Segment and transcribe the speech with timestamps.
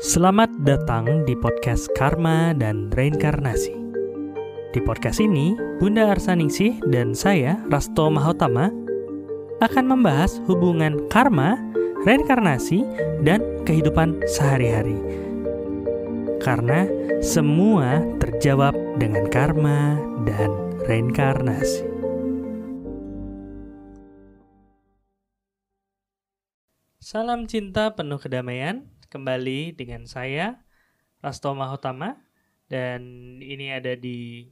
[0.00, 3.76] Selamat datang di podcast Karma dan Reinkarnasi.
[4.72, 8.72] Di podcast ini, Bunda Arsaningsih dan saya, Rasto Mahotama,
[9.60, 11.60] akan membahas hubungan karma,
[12.08, 12.80] reinkarnasi,
[13.28, 14.96] dan kehidupan sehari-hari.
[16.40, 16.88] Karena
[17.20, 20.48] semua terjawab dengan karma dan
[20.88, 21.84] reinkarnasi.
[27.04, 30.62] Salam cinta penuh kedamaian, kembali dengan saya
[31.18, 32.16] Rasto Mahotama.
[32.70, 33.02] Dan
[33.42, 34.46] ini ada di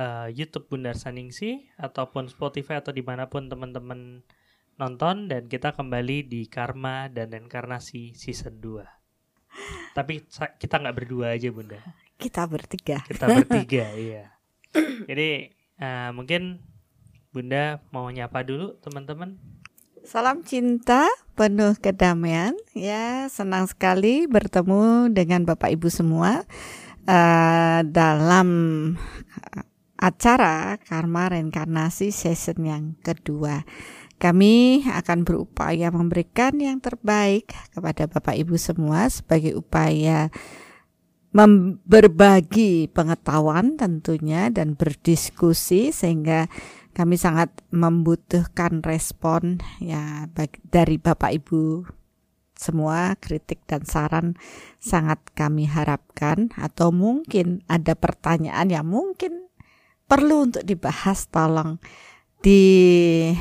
[0.00, 4.24] uh, YouTube Bundar Saningsi ataupun Spotify atau di mana pun teman-teman
[4.80, 5.28] nonton.
[5.28, 9.02] Dan kita kembali di Karma dan Inkarnasi season 2
[9.92, 11.80] tapi kita nggak berdua aja bunda.
[12.16, 13.04] Kita bertiga.
[13.04, 14.32] Kita bertiga iya.
[15.04, 16.64] Jadi uh, mungkin
[17.32, 19.36] bunda mau nyapa dulu teman-teman
[20.02, 21.06] Salam cinta
[21.38, 26.42] penuh kedamaian ya senang sekali bertemu dengan Bapak Ibu semua
[27.06, 28.48] uh, dalam
[29.94, 33.62] acara Karma Reinkarnasi season yang kedua.
[34.18, 40.34] Kami akan berupaya memberikan yang terbaik kepada Bapak Ibu semua sebagai upaya
[41.86, 46.50] berbagi pengetahuan tentunya dan berdiskusi sehingga
[46.92, 50.28] kami sangat membutuhkan respon ya
[50.68, 51.88] dari Bapak Ibu
[52.62, 54.38] semua kritik dan saran
[54.78, 59.50] sangat kami harapkan atau mungkin ada pertanyaan yang mungkin
[60.06, 61.82] perlu untuk dibahas tolong
[62.44, 63.38] disampaikan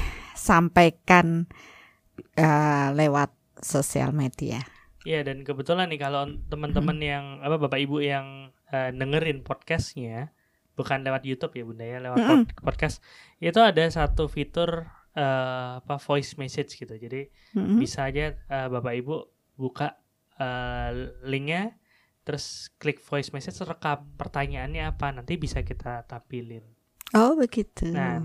[2.39, 3.29] uh, lewat
[3.61, 4.65] sosial media.
[5.01, 7.05] Iya dan kebetulan nih kalau teman-teman hmm.
[7.05, 10.33] yang apa Bapak Ibu yang uh, dengerin podcastnya
[10.81, 12.65] bukan lewat YouTube ya Bunda ya, lewat mm -hmm.
[12.65, 13.05] podcast.
[13.37, 16.97] Itu ada satu fitur uh, apa voice message gitu.
[16.97, 17.77] Jadi mm -hmm.
[17.77, 19.15] bisa aja uh, Bapak Ibu
[19.61, 20.01] buka
[20.41, 20.89] uh,
[21.29, 21.77] linknya
[22.21, 26.65] terus klik voice message rekam pertanyaannya apa nanti bisa kita tampilin.
[27.11, 27.91] Oh, begitu.
[27.91, 28.23] Nah,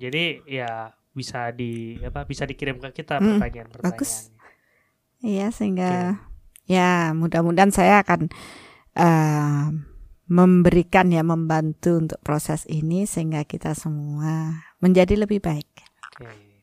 [0.00, 4.32] jadi ya bisa di apa bisa dikirim ke kita pertanyaan-pertanyaan.
[5.24, 6.74] Iya, sehingga okay.
[6.74, 8.28] ya mudah-mudahan saya akan
[8.96, 9.66] uh,
[10.24, 15.68] memberikan ya membantu untuk proses ini sehingga kita semua menjadi lebih baik.
[16.16, 16.54] Oke.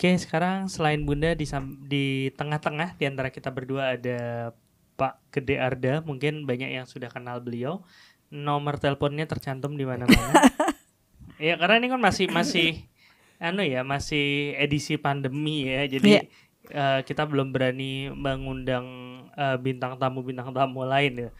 [0.00, 1.44] Oke, sekarang selain Bunda di
[1.84, 4.48] di tengah-tengah di antara kita berdua ada
[4.96, 7.84] Pak Gede Arda, mungkin banyak yang sudah kenal beliau.
[8.32, 10.48] Nomor teleponnya tercantum di mana-mana.
[11.36, 12.88] ya, karena ini kan masih masih
[13.36, 15.84] anu ya, masih edisi pandemi ya.
[15.84, 16.24] Jadi yeah.
[16.70, 18.86] Uh, kita belum berani mengundang
[19.34, 21.30] uh, bintang tamu bintang tamu lain ya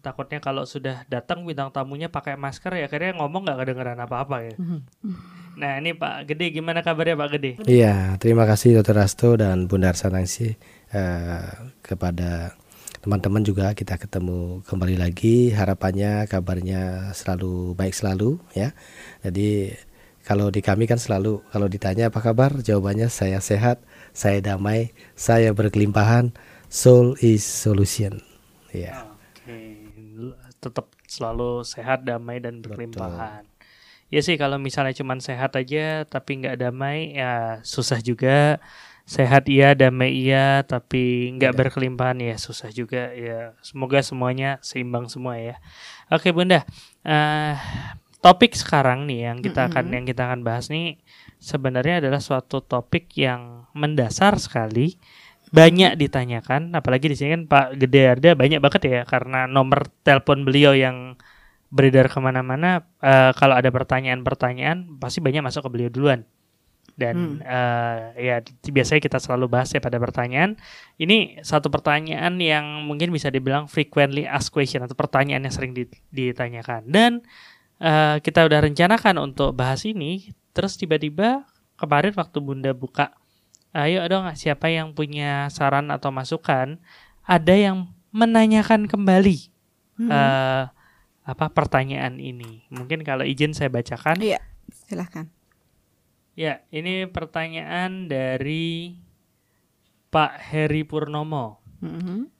[0.00, 4.54] takutnya kalau sudah datang bintang tamunya pakai masker ya akhirnya ngomong nggak kedengeran apa-apa ya.
[4.56, 4.80] Mhm.
[5.60, 7.52] Nah ini Pak Gede gimana kabarnya Pak Gede?
[7.68, 10.56] Iya terima kasih Dokter Rasto dan Bunda Arsanangsi
[10.92, 12.56] uh, kepada
[13.04, 18.72] teman-teman juga kita ketemu kembali lagi harapannya kabarnya selalu baik selalu ya.
[19.20, 19.76] Jadi
[20.24, 23.84] kalau di kami kan selalu kalau ditanya apa kabar jawabannya saya sehat,
[24.14, 26.30] saya damai, saya berkelimpahan,
[26.70, 28.22] soul is solution.
[28.70, 29.04] Ya.
[29.10, 29.14] Oh
[30.64, 33.44] tetap selalu sehat, damai dan berkelimpahan.
[34.08, 38.62] Ya sih kalau misalnya cuma sehat aja tapi nggak damai ya susah juga.
[39.04, 43.52] Sehat iya, damai iya, tapi nggak berkelimpahan ya susah juga ya.
[43.60, 45.60] Semoga semuanya seimbang semua ya.
[46.08, 46.64] Oke bunda,
[47.04, 47.52] uh,
[48.24, 49.96] topik sekarang nih yang kita akan mm -hmm.
[50.00, 50.96] yang kita akan bahas nih
[51.44, 54.96] sebenarnya adalah suatu topik yang mendasar sekali.
[55.54, 60.42] Banyak ditanyakan apalagi di sini kan Pak Gede Arda banyak banget ya karena nomor telepon
[60.42, 61.14] beliau yang
[61.70, 66.26] beredar ke mana-mana uh, kalau ada pertanyaan-pertanyaan pasti banyak masuk ke beliau duluan.
[66.94, 67.46] Dan hmm.
[67.46, 68.38] uh, ya
[68.70, 70.54] biasanya kita selalu bahas ya pada pertanyaan.
[70.98, 75.74] Ini satu pertanyaan yang mungkin bisa dibilang frequently asked question atau pertanyaan yang sering
[76.14, 76.86] ditanyakan.
[76.86, 77.26] Dan
[77.84, 81.44] uh, kita udah rencanakan untuk bahas ini terus tiba-tiba
[81.76, 83.12] kemarin waktu Bunda buka
[83.76, 86.80] ayo dong siapa yang punya saran atau masukan
[87.26, 89.50] ada yang menanyakan kembali
[90.00, 90.08] hmm.
[90.08, 90.70] uh,
[91.24, 94.40] apa pertanyaan ini mungkin kalau izin saya bacakan iya
[94.70, 95.28] silahkan
[96.38, 98.94] ya ini pertanyaan dari
[100.14, 102.33] Pak Heri Purnomo hmm.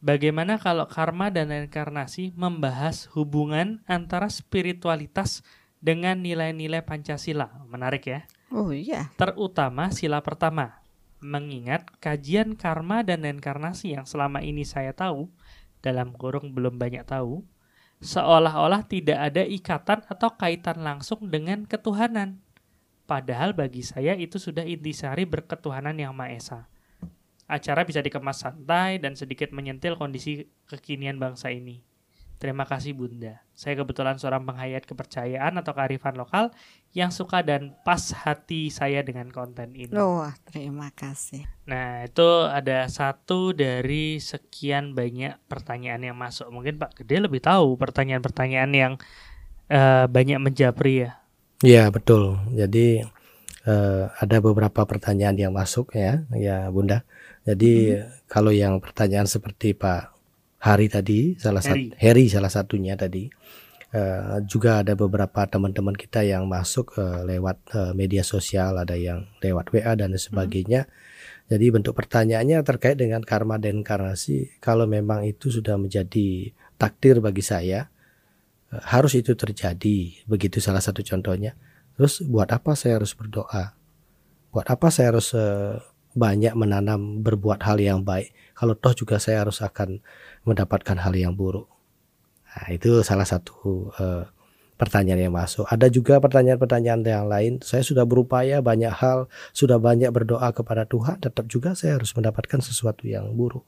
[0.00, 5.44] Bagaimana kalau karma dan reinkarnasi membahas hubungan antara spiritualitas
[5.80, 8.20] dengan nilai-nilai Pancasila menarik ya
[8.50, 9.14] Oh iya.
[9.14, 10.82] Terutama sila pertama.
[11.22, 15.30] Mengingat kajian karma dan reinkarnasi yang selama ini saya tahu,
[15.78, 17.46] dalam kurung belum banyak tahu,
[18.02, 22.42] seolah-olah tidak ada ikatan atau kaitan langsung dengan ketuhanan.
[23.06, 26.60] Padahal bagi saya itu sudah intisari berketuhanan yang Maha Esa.
[27.50, 31.82] Acara bisa dikemas santai dan sedikit menyentil kondisi kekinian bangsa ini.
[32.40, 33.44] Terima kasih Bunda.
[33.52, 36.48] Saya kebetulan seorang penghayat kepercayaan atau kearifan lokal
[36.96, 39.92] yang suka dan pas hati saya dengan konten ini.
[39.92, 41.44] Oh, terima kasih.
[41.68, 46.48] Nah, itu ada satu dari sekian banyak pertanyaan yang masuk.
[46.48, 48.92] Mungkin Pak Gede lebih tahu pertanyaan-pertanyaan yang
[49.68, 51.20] uh, banyak menjapri ya.
[51.60, 52.40] Iya, betul.
[52.56, 53.04] Jadi
[53.68, 57.04] uh, ada beberapa pertanyaan yang masuk ya, ya Bunda.
[57.50, 58.30] Jadi hmm.
[58.30, 60.14] kalau yang pertanyaan seperti Pak
[60.60, 63.32] Hari tadi salah satu Harry salah satunya tadi
[63.96, 69.24] uh, juga ada beberapa teman-teman kita yang masuk uh, lewat uh, media sosial ada yang
[69.40, 70.86] lewat WA dan sebagainya.
[70.86, 71.48] Hmm.
[71.50, 77.42] Jadi bentuk pertanyaannya terkait dengan karma dan inkarnasi kalau memang itu sudah menjadi takdir bagi
[77.42, 77.90] saya
[78.70, 81.56] uh, harus itu terjadi begitu salah satu contohnya.
[81.98, 83.74] Terus buat apa saya harus berdoa?
[84.52, 85.80] Buat apa saya harus uh,
[86.16, 90.02] banyak menanam berbuat hal yang baik kalau toh juga saya harus akan
[90.44, 91.70] mendapatkan hal yang buruk.
[92.50, 94.26] Nah, itu salah satu uh,
[94.74, 95.68] pertanyaan yang masuk.
[95.70, 97.52] Ada juga pertanyaan-pertanyaan yang lain.
[97.60, 102.58] Saya sudah berupaya banyak hal, sudah banyak berdoa kepada Tuhan, tetap juga saya harus mendapatkan
[102.64, 103.62] sesuatu yang buruk.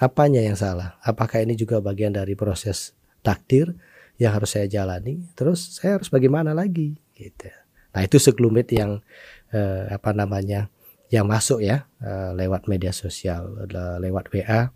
[0.00, 0.96] Apanya yang salah?
[1.04, 3.76] Apakah ini juga bagian dari proses takdir
[4.16, 5.28] yang harus saya jalani?
[5.36, 6.96] Terus saya harus bagaimana lagi?
[7.12, 7.52] Gitu.
[7.92, 9.04] Nah itu sekelumit yang
[9.52, 10.72] eh, apa namanya
[11.10, 13.66] yang masuk ya eh, lewat media sosial,
[13.98, 14.70] lewat WA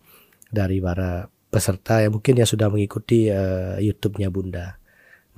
[0.50, 4.74] dari para peserta yang mungkin yang sudah mengikuti uh, YouTube-nya Bunda.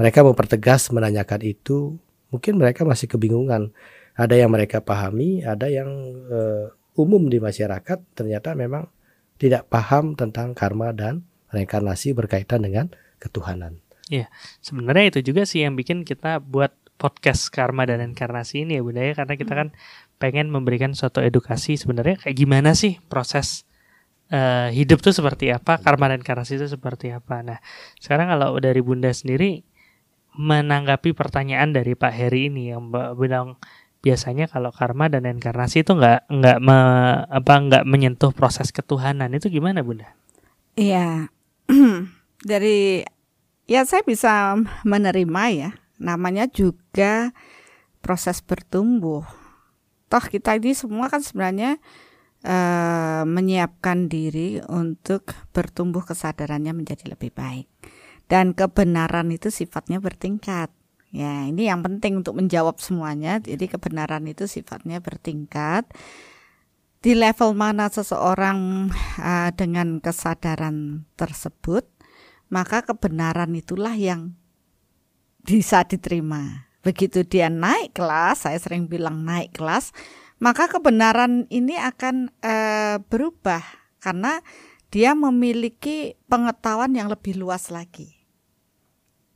[0.00, 2.00] Mereka mempertegas menanyakan itu,
[2.32, 3.76] mungkin mereka masih kebingungan.
[4.16, 5.88] Ada yang mereka pahami, ada yang
[6.32, 8.88] uh, umum di masyarakat ternyata memang
[9.36, 11.20] tidak paham tentang karma dan
[11.52, 12.88] reinkarnasi berkaitan dengan
[13.20, 13.84] ketuhanan.
[14.08, 14.32] Iya,
[14.64, 19.04] sebenarnya itu juga sih yang bikin kita buat podcast karma dan reinkarnasi ini ya Bunda
[19.04, 19.68] ya karena kita kan
[20.16, 23.68] pengen memberikan suatu edukasi sebenarnya kayak gimana sih proses
[24.32, 27.44] uh, hidup tuh seperti apa, karma dan karasi itu seperti apa.
[27.44, 27.58] Nah,
[28.00, 29.62] sekarang kalau dari Bunda sendiri
[30.36, 33.56] menanggapi pertanyaan dari Pak Heri ini yang bilang
[34.04, 36.78] biasanya kalau karma dan inkarnasi itu nggak nggak me,
[37.26, 40.12] apa nggak menyentuh proses ketuhanan itu gimana Bunda?
[40.76, 41.32] Iya
[42.50, 43.00] dari
[43.66, 44.54] ya saya bisa
[44.84, 47.32] menerima ya namanya juga
[48.04, 49.24] proses bertumbuh.
[50.06, 51.82] Toh kita ini semua kan sebenarnya
[52.46, 57.66] uh, menyiapkan diri untuk bertumbuh kesadarannya menjadi lebih baik.
[58.26, 60.70] Dan kebenaran itu sifatnya bertingkat.
[61.14, 63.38] Ya, ini yang penting untuk menjawab semuanya.
[63.38, 65.86] Jadi kebenaran itu sifatnya bertingkat.
[66.98, 68.90] Di level mana seseorang
[69.22, 71.86] uh, dengan kesadaran tersebut,
[72.50, 74.34] maka kebenaran itulah yang
[75.46, 76.65] bisa diterima.
[76.86, 79.90] Begitu dia naik kelas, saya sering bilang naik kelas,
[80.38, 83.66] maka kebenaran ini akan uh, berubah
[83.98, 84.38] karena
[84.94, 88.14] dia memiliki pengetahuan yang lebih luas lagi.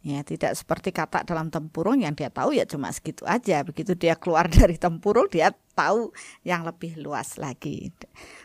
[0.01, 3.61] Ya, tidak seperti kata dalam tempurung yang dia tahu ya cuma segitu aja.
[3.61, 6.15] Begitu dia keluar dari tempurung dia tahu
[6.47, 7.93] yang lebih luas lagi.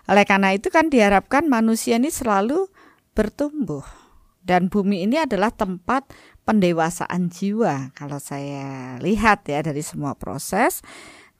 [0.09, 2.67] Oleh karena itu kan diharapkan manusia ini selalu
[3.15, 3.85] bertumbuh.
[4.45, 6.05] Dan bumi ini adalah tempat
[6.45, 10.85] pendewasaan jiwa kalau saya lihat ya dari semua proses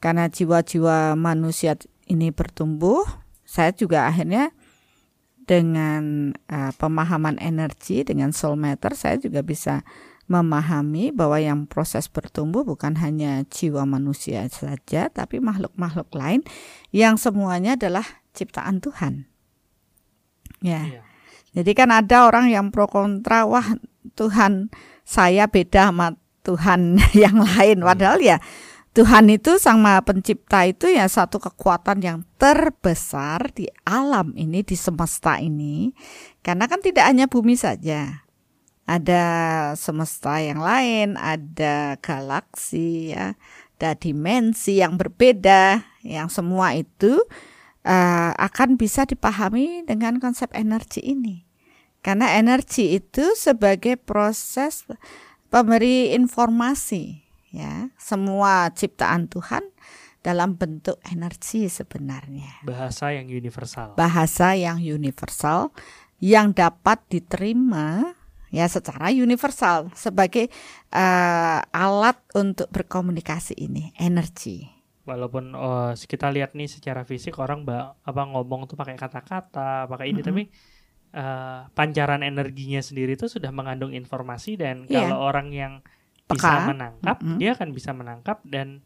[0.03, 1.73] karena jiwa-jiwa manusia
[2.05, 3.01] ini bertumbuh,
[3.41, 4.53] saya juga akhirnya
[5.45, 9.85] dengan uh, pemahaman energi dengan soul matter saya juga bisa
[10.25, 16.41] memahami bahwa yang proses bertumbuh bukan hanya jiwa manusia saja tapi makhluk-makhluk lain
[16.89, 19.29] yang semuanya adalah ciptaan Tuhan.
[20.65, 20.81] Ya.
[20.81, 21.01] Iya.
[21.55, 23.77] Jadi kan ada orang yang pro kontra wah
[24.13, 24.69] Tuhan
[25.01, 26.13] saya beda sama
[26.45, 28.37] Tuhan yang lain padahal ya
[28.95, 34.79] Tuhan itu sang maha pencipta itu ya satu kekuatan yang terbesar di alam ini, di
[34.79, 35.91] semesta ini.
[36.39, 38.23] Karena kan tidak hanya bumi saja.
[38.87, 39.23] Ada
[39.75, 43.35] semesta yang lain, ada galaksi ya,
[43.75, 47.19] ada dimensi yang berbeda, yang semua itu
[47.83, 51.44] uh, akan bisa dipahami dengan konsep energi ini.
[52.05, 54.85] Karena energi itu sebagai proses
[55.49, 57.89] pemberi informasi ya.
[57.97, 59.65] Semua ciptaan Tuhan
[60.21, 62.61] dalam bentuk energi sebenarnya.
[62.61, 63.97] Bahasa yang universal.
[63.97, 65.73] Bahasa yang universal
[66.21, 68.13] yang dapat diterima
[68.53, 70.53] ya secara universal sebagai
[70.93, 74.69] uh, alat untuk berkomunikasi ini energi.
[75.09, 80.21] Walaupun oh, kita lihat nih secara fisik orang apa ngomong tuh pakai kata-kata pakai ini
[80.21, 80.29] mm -hmm.
[80.29, 80.43] tapi
[81.15, 85.07] uh, pancaran energinya sendiri itu sudah mengandung informasi dan yeah.
[85.07, 85.73] kalau orang yang
[86.27, 86.35] Peka.
[86.35, 87.37] bisa menangkap, mm -hmm.
[87.39, 88.83] dia akan bisa menangkap dan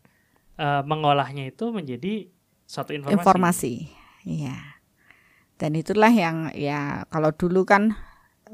[0.62, 2.30] uh, mengolahnya itu menjadi
[2.70, 3.18] suatu informasi.
[3.18, 3.74] Informasi.
[4.30, 4.58] Iya.
[5.60, 7.98] Dan itulah yang ya kalau dulu kan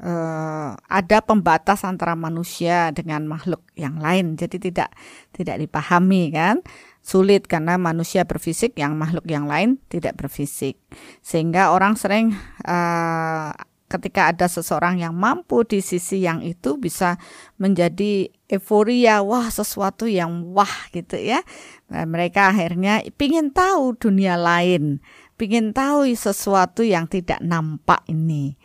[0.02, 4.34] uh, ada pembatas antara manusia dengan makhluk yang lain.
[4.34, 4.90] Jadi tidak
[5.30, 6.64] tidak dipahami kan.
[7.06, 10.74] Sulit karena manusia berfisik yang makhluk yang lain tidak berfisik.
[11.22, 12.34] Sehingga orang sering
[12.66, 13.54] uh,
[13.86, 17.22] ketika ada seseorang yang mampu di sisi yang itu bisa
[17.62, 21.38] menjadi euforia wah sesuatu yang wah gitu ya
[21.86, 24.98] nah, mereka akhirnya ingin tahu dunia lain
[25.38, 28.58] ingin tahu sesuatu yang tidak nampak ini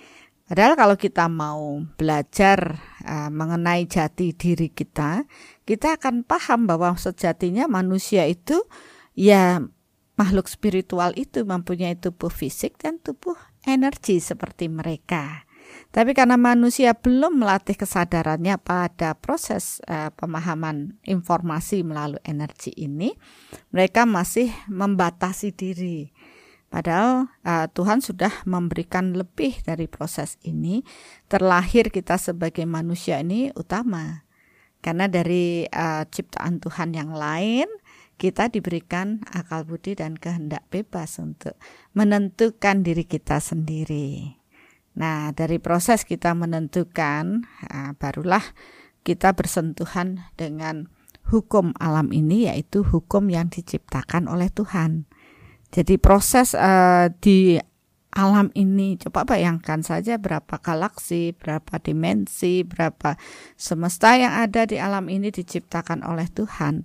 [0.52, 2.76] Padahal kalau kita mau belajar
[3.08, 5.24] uh, mengenai jati diri kita,
[5.66, 8.62] kita akan paham bahwa sejatinya manusia itu
[9.14, 9.62] ya
[10.18, 15.46] makhluk spiritual itu mempunyai tubuh fisik dan tubuh energi seperti mereka.
[15.92, 23.16] Tapi karena manusia belum melatih kesadarannya pada proses uh, pemahaman informasi melalui energi ini,
[23.72, 26.12] mereka masih membatasi diri
[26.72, 30.88] Padahal uh, Tuhan sudah memberikan lebih dari proses ini.
[31.28, 34.24] Terlahir kita sebagai manusia ini utama.
[34.82, 37.70] Karena dari uh, ciptaan Tuhan yang lain,
[38.18, 41.58] kita diberikan akal budi dan kehendak bebas untuk
[41.94, 44.38] menentukan diri kita sendiri.
[44.98, 48.44] Nah, dari proses kita menentukan, uh, barulah
[49.02, 50.90] kita bersentuhan dengan
[51.30, 55.08] hukum alam ini, yaitu hukum yang diciptakan oleh Tuhan.
[55.72, 57.56] Jadi proses uh, di
[58.12, 63.16] alam ini coba bayangkan saja berapa galaksi, berapa dimensi, berapa
[63.56, 66.84] semesta yang ada di alam ini diciptakan oleh Tuhan.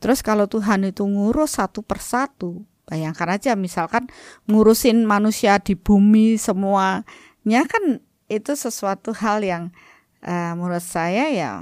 [0.00, 4.08] Terus kalau Tuhan itu ngurus satu persatu, bayangkan aja misalkan
[4.48, 9.72] ngurusin manusia di bumi semuanya kan itu sesuatu hal yang
[10.24, 11.52] uh, menurut saya ya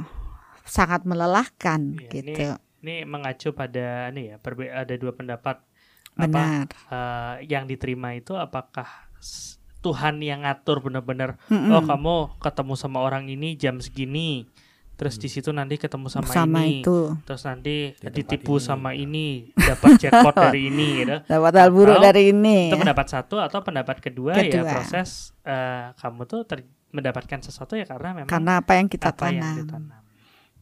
[0.67, 2.45] sangat melelahkan ya, gitu.
[2.83, 4.37] Ini, ini mengacu pada ini ya,
[4.75, 5.63] ada dua pendapat
[6.15, 6.71] Benar.
[6.71, 6.95] Apa, uh,
[7.43, 9.04] eh, yang diterima itu apakah
[9.85, 11.75] Tuhan yang ngatur benar-benar mm -mm.
[11.77, 14.49] oh kamu ketemu sama orang ini jam segini
[14.95, 17.19] terus di situ nanti ketemu sama, sama ini itu.
[17.27, 18.63] terus nanti di ditipu ini.
[18.63, 19.27] sama ini
[19.59, 23.99] dapat jackpot dari ini gitu dapat hal buruk dari ini itu pendapat satu atau pendapat
[23.99, 24.63] kedua, ya kedua.
[24.63, 26.47] ya proses uh, kamu tuh
[26.95, 29.43] mendapatkan sesuatu ya karena memang karena apa yang kita apa tanam.
[29.43, 30.05] Yang ditanam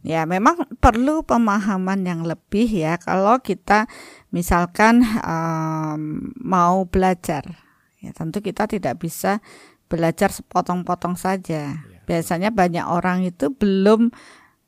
[0.03, 3.87] Ya, memang perlu pemahaman yang lebih ya kalau kita
[4.35, 7.62] misalkan um, mau belajar.
[8.03, 9.39] Ya, tentu kita tidak bisa
[9.87, 11.79] belajar sepotong-potong saja.
[11.79, 12.01] Ya.
[12.05, 14.11] Biasanya banyak orang itu belum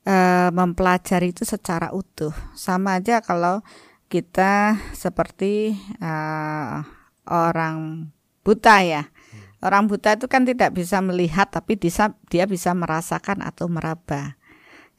[0.06, 2.32] uh, mempelajari itu secara utuh.
[2.54, 3.66] Sama aja kalau
[4.06, 6.86] kita seperti uh,
[7.26, 8.08] orang
[8.46, 9.02] buta ya.
[9.08, 9.64] Hmm.
[9.64, 14.38] Orang buta itu kan tidak bisa melihat tapi bisa dia bisa merasakan atau meraba.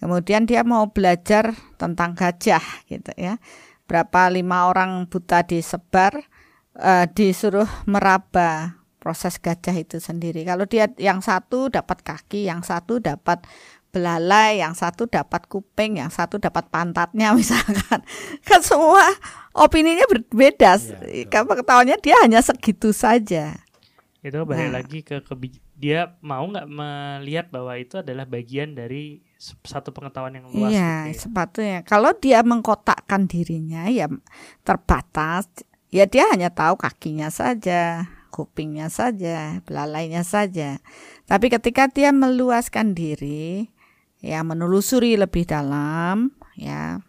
[0.01, 2.61] Kemudian dia mau belajar tentang gajah
[2.91, 3.39] gitu ya.
[3.85, 6.25] Berapa lima orang buta disebar
[6.79, 10.41] uh, disuruh meraba proses gajah itu sendiri.
[10.41, 13.45] Kalau dia yang satu dapat kaki, yang satu dapat
[13.93, 18.01] belalai, yang satu dapat kuping, yang satu dapat pantatnya misalkan.
[18.43, 19.05] Kan semua
[19.55, 20.75] opininya berbeda.
[21.07, 23.55] Ya, Kamu ketahuannya dia hanya segitu saja.
[24.25, 24.81] Itu balik nah.
[24.81, 25.33] lagi ke, ke
[25.77, 29.21] dia mau nggak melihat bahwa itu adalah bagian dari
[29.61, 30.73] satu pengetahuan yang luas.
[30.73, 31.21] Iya, gitu ya.
[31.21, 31.79] sepatutnya.
[31.85, 34.09] Kalau dia mengkotakkan dirinya ya
[34.65, 35.45] terbatas,
[35.89, 40.83] ya dia hanya tahu kakinya saja, kupingnya saja, belalainya saja.
[41.25, 43.71] Tapi ketika dia meluaskan diri,
[44.19, 46.99] ya menelusuri lebih dalam, ya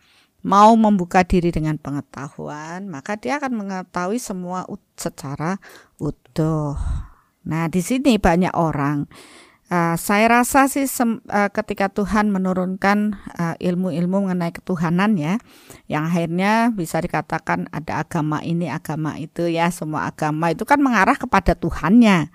[0.47, 4.63] mau membuka diri dengan pengetahuan, maka dia akan mengetahui semua
[4.95, 5.59] secara
[5.99, 6.79] utuh.
[7.47, 9.11] Nah, di sini banyak orang
[9.67, 15.43] Uh, saya rasa sih sem, uh, ketika Tuhan menurunkan uh, ilmu-ilmu mengenai ketuhanan ya,
[15.91, 21.19] yang akhirnya bisa dikatakan ada agama ini, agama itu ya, semua agama itu kan mengarah
[21.19, 22.31] kepada Tuhannya.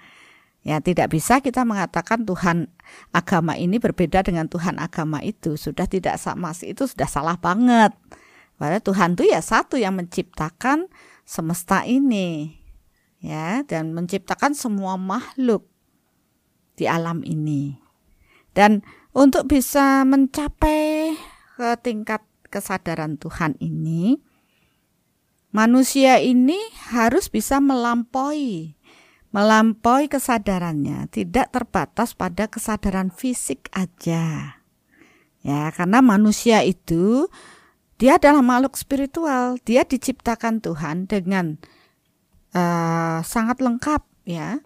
[0.67, 2.67] Ya, tidak bisa kita mengatakan Tuhan
[3.15, 5.55] agama ini berbeda dengan Tuhan agama itu.
[5.55, 7.95] Sudah tidak sama, itu sudah salah banget.
[8.59, 10.91] Padahal Tuhan itu ya satu yang menciptakan
[11.23, 12.59] semesta ini.
[13.23, 15.70] Ya, dan menciptakan semua makhluk
[16.75, 17.75] di alam ini.
[18.51, 21.15] Dan untuk bisa mencapai
[21.55, 24.19] ke tingkat kesadaran Tuhan ini,
[25.55, 26.59] manusia ini
[26.91, 28.75] harus bisa melampaui
[29.31, 34.59] melampaui kesadarannya, tidak terbatas pada kesadaran fisik aja.
[35.41, 37.31] Ya, karena manusia itu
[37.97, 41.57] dia adalah makhluk spiritual, dia diciptakan Tuhan dengan
[42.53, 44.61] uh, sangat lengkap ya.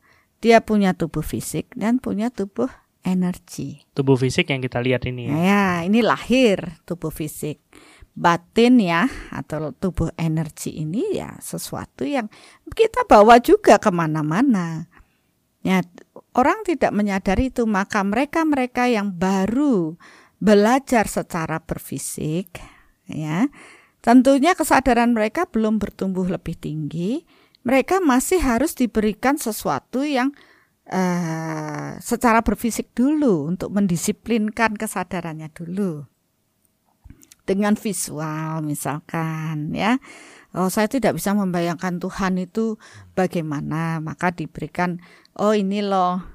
[0.46, 2.70] Dia punya tubuh fisik dan punya tubuh
[3.02, 3.82] energi.
[3.98, 5.34] Tubuh fisik yang kita lihat ini ya.
[5.34, 7.58] Nah, ya, ini lahir tubuh fisik.
[8.16, 12.32] batin ya atau tubuh energi ini ya sesuatu yang
[12.72, 14.88] kita bawa juga ke mana-mana.
[15.68, 15.84] Ya,
[16.32, 20.00] orang tidak menyadari itu maka mereka-mereka yang baru
[20.40, 22.60] belajar secara berfisik
[23.08, 23.48] ya
[24.04, 27.24] tentunya kesadaran mereka belum bertumbuh lebih tinggi
[27.66, 30.30] mereka masih harus diberikan sesuatu yang
[30.88, 36.06] uh, secara berfisik dulu untuk mendisiplinkan kesadarannya dulu
[37.46, 39.98] dengan visual misalkan ya.
[40.56, 42.80] Oh, saya tidak bisa membayangkan Tuhan itu
[43.12, 45.04] bagaimana, maka diberikan
[45.36, 46.35] oh ini loh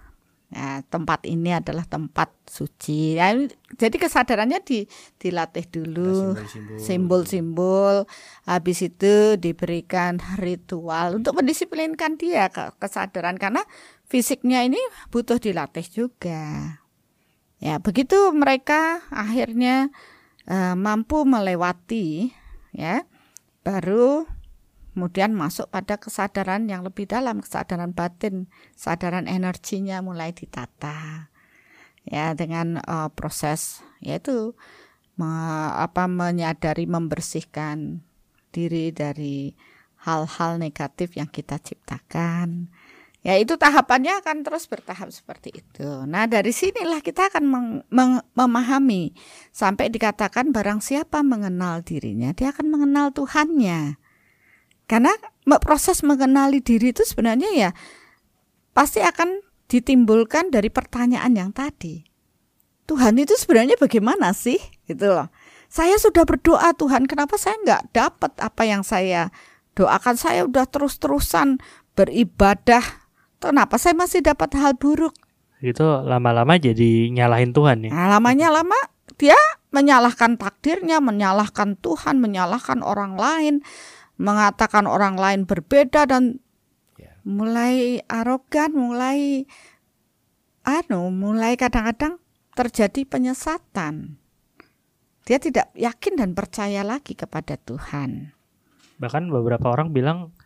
[0.51, 3.15] Ya, tempat ini adalah tempat suci.
[3.15, 3.31] Ya,
[3.79, 4.83] jadi kesadarannya di,
[5.23, 6.35] dilatih dulu,
[6.75, 8.03] simbol-simbol.
[8.51, 13.63] Habis itu diberikan ritual untuk mendisiplinkan dia ke kesadaran karena
[14.11, 14.83] fisiknya ini
[15.15, 16.83] butuh dilatih juga.
[17.63, 19.95] Ya, begitu mereka akhirnya
[20.51, 22.35] uh, mampu melewati
[22.75, 23.07] ya
[23.63, 24.27] baru
[24.93, 31.31] kemudian masuk pada kesadaran yang lebih dalam kesadaran batin kesadaran energinya mulai ditata
[32.07, 34.57] ya dengan uh, proses yaitu
[35.15, 35.31] me,
[35.77, 38.03] apa menyadari membersihkan
[38.51, 39.55] diri dari
[40.03, 42.73] hal-hal negatif yang kita ciptakan
[43.21, 46.09] Ya itu tahapannya akan terus bertahap seperti itu.
[46.09, 47.45] Nah dari sinilah kita akan
[48.33, 49.13] memahami
[49.53, 54.01] sampai dikatakan barang siapa mengenal dirinya, dia akan mengenal Tuhannya.
[54.91, 55.15] Karena
[55.63, 57.71] proses mengenali diri itu sebenarnya ya
[58.75, 59.39] pasti akan
[59.71, 62.03] ditimbulkan dari pertanyaan yang tadi.
[62.91, 64.59] Tuhan itu sebenarnya bagaimana sih?
[64.91, 65.31] Gitu loh.
[65.71, 69.31] Saya sudah berdoa Tuhan, kenapa saya nggak dapat apa yang saya
[69.79, 70.19] doakan?
[70.19, 71.63] Saya udah terus-terusan
[71.95, 72.83] beribadah
[73.41, 75.17] Kenapa saya masih dapat hal buruk?
[75.65, 77.91] Itu lama-lama jadi nyalahin Tuhan ya.
[77.91, 78.77] Nah, lamanya lama
[79.17, 79.37] dia
[79.73, 83.65] menyalahkan takdirnya, menyalahkan Tuhan, menyalahkan orang lain,
[84.21, 86.45] mengatakan orang lain berbeda dan
[87.01, 87.17] yeah.
[87.25, 89.49] mulai arogan, mulai
[90.61, 92.21] anu, mulai kadang-kadang
[92.53, 94.21] terjadi penyesatan.
[95.25, 98.37] Dia tidak yakin dan percaya lagi kepada Tuhan.
[99.01, 100.37] Bahkan beberapa orang bilang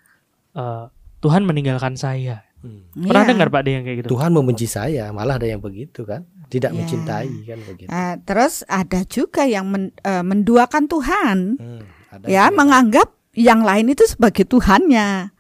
[0.55, 0.87] uh,
[1.19, 2.47] Tuhan meninggalkan saya.
[2.63, 2.89] Hmm.
[2.97, 3.31] Pernah ya.
[3.35, 4.09] dengar Pak yang kayak gitu?
[4.17, 6.25] Tuhan membenci saya, malah ada yang begitu kan?
[6.49, 6.77] Tidak ya.
[6.77, 7.89] mencintai kan begitu.
[7.91, 11.39] Uh, terus ada juga yang men, uh, menduakan Tuhan.
[11.61, 11.83] Hmm,
[12.25, 12.57] ya, juga.
[12.57, 15.35] menganggap yang lain itu sebagai Tuhannya.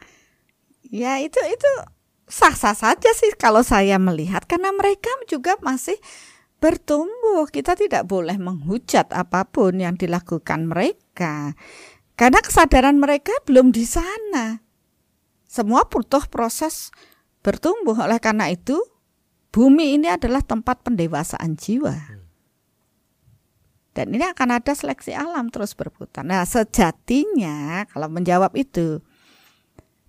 [0.90, 1.70] Ya, itu itu
[2.26, 5.98] sah-sah saja sih kalau saya melihat karena mereka juga masih
[6.62, 7.46] bertumbuh.
[7.50, 11.54] Kita tidak boleh menghujat apa pun yang dilakukan mereka.
[12.14, 14.62] Karena kesadaran mereka belum di sana.
[15.50, 16.94] Semua butuh proses
[17.42, 17.94] bertumbuh.
[17.98, 18.78] Oleh karena itu,
[19.50, 22.23] bumi ini adalah tempat pendewasaan jiwa.
[23.94, 26.26] Dan ini akan ada seleksi alam terus berputar.
[26.26, 28.98] Nah, sejatinya kalau menjawab itu,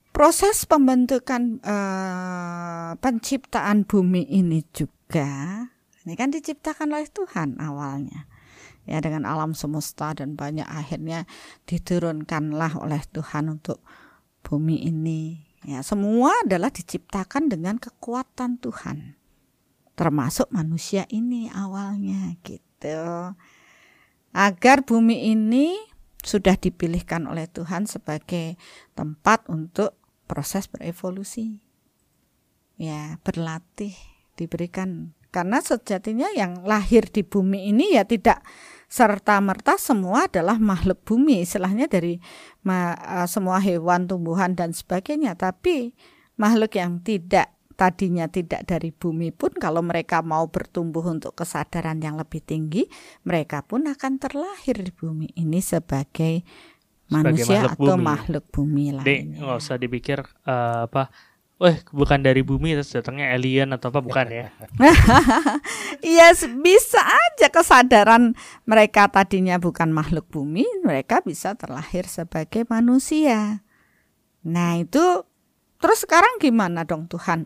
[0.09, 5.69] proses pembentukan uh, penciptaan bumi ini juga
[6.05, 8.25] ini kan diciptakan oleh Tuhan awalnya.
[8.85, 11.25] Ya dengan alam semesta dan banyak akhirnya
[11.65, 13.81] diturunkanlah oleh Tuhan untuk
[14.45, 19.17] bumi ini Ya, semua adalah diciptakan dengan kekuatan Tuhan.
[19.97, 23.33] Termasuk manusia ini awalnya gitu.
[24.35, 25.79] Agar bumi ini
[26.19, 28.59] sudah dipilihkan oleh Tuhan sebagai
[28.91, 29.95] tempat untuk
[30.27, 31.63] proses berevolusi.
[32.75, 33.95] Ya, berlatih,
[34.35, 38.39] diberikan karena sejatinya yang lahir di bumi ini ya tidak
[38.87, 42.23] serta merta semua adalah makhluk bumi istilahnya dari
[42.63, 45.91] uh, semua hewan tumbuhan dan sebagainya tapi
[46.39, 52.15] makhluk yang tidak tadinya tidak dari bumi pun kalau mereka mau bertumbuh untuk kesadaran yang
[52.15, 52.87] lebih tinggi
[53.27, 58.07] mereka pun akan terlahir di bumi ini sebagai, sebagai manusia makhluk atau bumi.
[58.07, 59.39] makhluk bumi lainnya.
[59.43, 61.11] nggak usah dipikir uh, apa
[61.55, 64.51] Wah, bukan dari bumi terus datangnya alien atau apa bukan ya?
[66.03, 68.35] Iya, bisa aja kesadaran
[68.67, 73.63] mereka tadinya bukan makhluk bumi, mereka bisa terlahir sebagai manusia.
[74.43, 75.23] Nah, itu
[75.81, 77.45] terus sekarang gimana dong Tuhan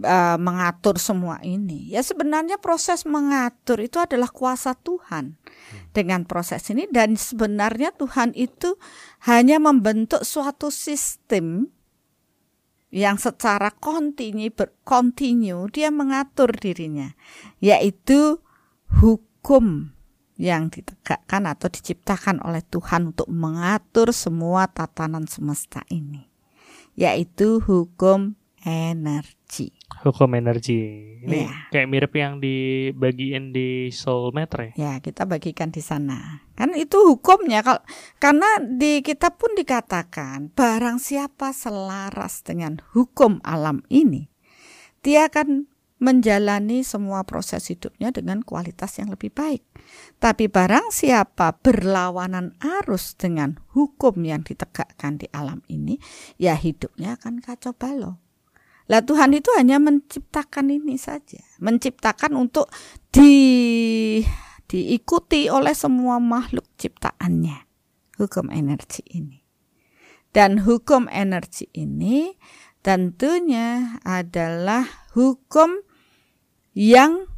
[0.00, 1.92] uh, mengatur semua ini?
[1.92, 5.92] Ya sebenarnya proses mengatur itu adalah kuasa Tuhan hmm.
[5.92, 8.76] dengan proses ini dan sebenarnya Tuhan itu
[9.28, 11.70] hanya membentuk suatu sistem
[12.92, 17.16] yang secara kontinu berkontinu dia mengatur dirinya
[17.56, 18.36] yaitu
[19.00, 19.96] hukum
[20.36, 26.31] yang ditegakkan atau diciptakan oleh Tuhan untuk mengatur semua tatanan semesta ini
[26.94, 30.82] yaitu hukum energi Hukum energi.
[31.22, 31.70] Ini Iya.
[31.70, 34.72] kayak mirip yang dibagiin di soul meter ya.
[34.74, 36.42] Ya, kita bagikan di sana.
[36.58, 37.78] Kan itu hukumnya kalau
[38.18, 44.26] karena di kitab pun dikatakan barang siapa selaras dengan hukum alam ini,
[45.06, 45.70] dia akan
[46.02, 49.62] menjalani semua proses hidupnya dengan kualitas yang lebih baik.
[50.18, 56.02] Tapi barang siapa berlawanan arus dengan hukum yang ditegakkan di alam ini,
[56.42, 58.18] ya hidupnya akan kacau balau.
[58.90, 62.66] Lah Tuhan itu hanya menciptakan ini saja, menciptakan untuk
[63.14, 64.18] di
[64.66, 67.70] diikuti oleh semua makhluk ciptaannya.
[68.18, 69.38] Hukum energi ini.
[70.32, 72.34] Dan hukum energi ini
[72.80, 75.84] tentunya adalah hukum
[76.72, 77.28] yang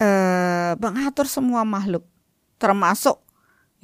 [0.00, 2.04] eh, mengatur semua makhluk,
[2.60, 3.20] termasuk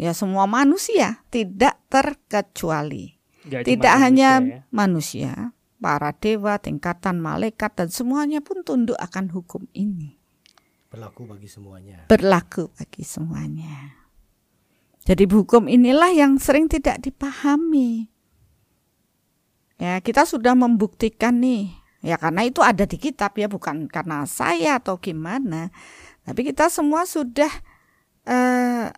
[0.00, 3.20] ya semua manusia, tidak terkecuali.
[3.40, 4.60] Cuma Tidak hanya manusia ya.
[4.68, 5.32] manusia,
[5.80, 10.20] para dewa, tingkatan malaikat dan semuanya pun tunduk akan hukum ini.
[10.92, 12.04] Berlaku bagi semuanya.
[12.04, 13.96] Berlaku bagi semuanya.
[15.08, 18.12] Jadi hukum inilah yang sering tidak dipahami.
[19.80, 21.79] Ya, kita sudah membuktikan nih.
[22.00, 25.68] Ya karena itu ada di kitab ya, bukan karena saya atau gimana.
[26.24, 27.50] Tapi kita semua sudah
[28.24, 28.88] eh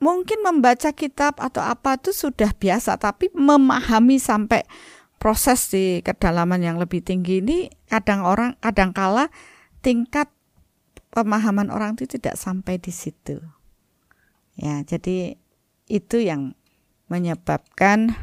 [0.00, 4.64] mungkin membaca kitab atau apa itu sudah biasa, tapi memahami sampai
[5.20, 9.28] proses di kedalaman yang lebih tinggi ini kadang orang kadang kala
[9.84, 10.32] tingkat
[11.12, 13.36] pemahaman orang itu tidak sampai di situ.
[14.56, 15.36] Ya, jadi
[15.90, 16.56] itu yang
[17.10, 18.14] menyebabkan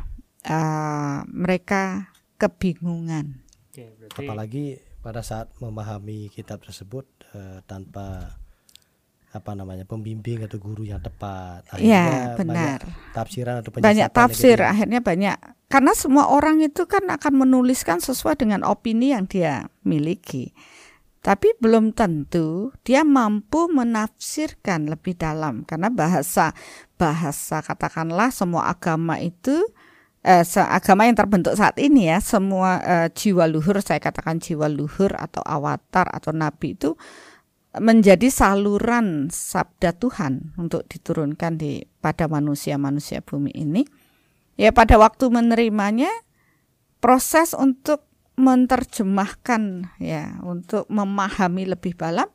[0.47, 3.46] eh, mereka kebingungan.
[3.77, 4.65] Oke, berarti Apalagi
[5.05, 7.05] pada saat memahami kitab tersebut
[7.37, 8.33] eh, tanpa
[9.29, 11.61] apa namanya pembimbing atau guru yang tepat.
[11.77, 12.79] Ya, Akhirnya benar.
[12.81, 14.73] Banyak tafsiran atau Banyak tafsir, negatif.
[14.73, 15.37] akhirnya banyak.
[15.69, 20.57] Karena semua orang itu kan akan menuliskan sesuai dengan opini yang dia miliki.
[21.21, 26.55] Tapi belum tentu dia mampu menafsirkan lebih dalam karena bahasa
[26.97, 29.69] bahasa katakanlah semua agama itu
[30.25, 35.13] eh, agama yang terbentuk saat ini ya semua eh, jiwa luhur saya katakan jiwa luhur
[35.13, 36.97] atau avatar atau nabi itu
[37.79, 43.85] menjadi saluran sabda Tuhan untuk diturunkan di pada manusia-manusia bumi ini.
[44.57, 46.09] Ya pada waktu menerimanya
[46.97, 52.29] proses untuk menerjemahkan ya untuk memahami lebih dalam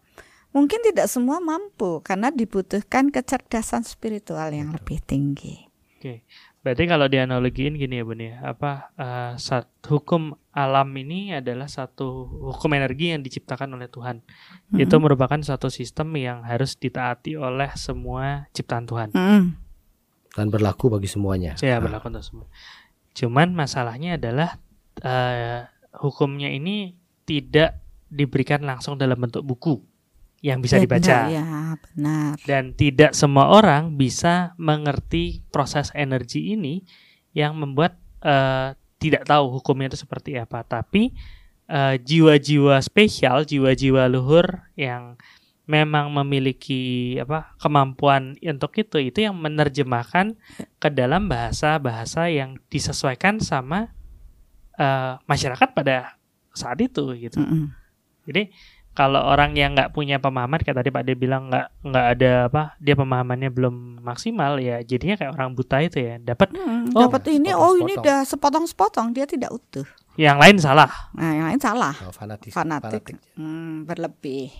[0.50, 5.66] mungkin tidak semua mampu karena dibutuhkan kecerdasan spiritual yang lebih tinggi.
[5.98, 6.26] Oke.
[6.62, 12.06] Berarti kalau dianalogiin gini ya Bun ya, apa eh, sat- hukum alam ini adalah satu
[12.54, 14.22] hukum energi yang diciptakan oleh Tuhan.
[14.72, 19.08] Itu merupakan satu sistem yang harus ditaati oleh semua ciptaan Tuhan.
[19.10, 19.58] Mm,
[20.32, 21.58] dan berlaku bagi semuanya.
[21.58, 22.46] Ya Ah, berlaku untuk semua.
[23.12, 24.62] Cuman masalahnya adalah
[25.02, 25.66] eh,
[25.98, 26.94] hukumnya ini
[27.26, 29.82] tidak diberikan langsung dalam bentuk buku
[30.42, 31.06] yang bisa ya, dibaca.
[31.06, 31.44] benar, ya
[31.78, 32.30] benar.
[32.44, 36.82] dan tidak semua orang bisa mengerti proses energi ini
[37.30, 37.94] yang membuat
[38.26, 41.14] eh, tidak tahu hukumnya itu seperti apa tapi
[41.70, 45.14] eh, jiwa-jiwa spesial jiwa-jiwa luhur yang
[45.62, 50.34] memang memiliki apa kemampuan untuk itu itu yang menerjemahkan
[50.82, 53.94] ke dalam bahasa-bahasa yang disesuaikan sama
[54.74, 56.18] eh, masyarakat pada
[56.50, 57.70] saat itu gitu Mm-mm.
[58.26, 58.50] jadi
[58.92, 62.62] kalau orang yang nggak punya pemahaman kayak tadi Pak De bilang nggak nggak ada apa
[62.76, 67.22] dia pemahamannya belum maksimal ya jadinya kayak orang buta itu ya dapat Mm, Oh, dapat
[67.30, 69.88] ini oh ini udah sepotong-sepotong dia tidak utuh.
[70.14, 71.96] yang lain salah Nah, yang lain salah.
[72.00, 73.16] oh, fanatis, fanatik, fanatik.
[73.34, 74.52] Hmm, berlebih.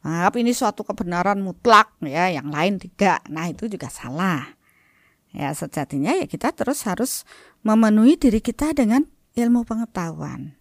[0.00, 3.24] Anggap ini suatu kebenaran mutlak ya, yang lain tidak.
[3.26, 4.54] Nah, itu juga salah.
[5.32, 7.26] Ya, sejatinya ya kita terus harus
[7.60, 9.02] memenuhi diri kita dengan
[9.34, 10.54] ilmu pengetahuan.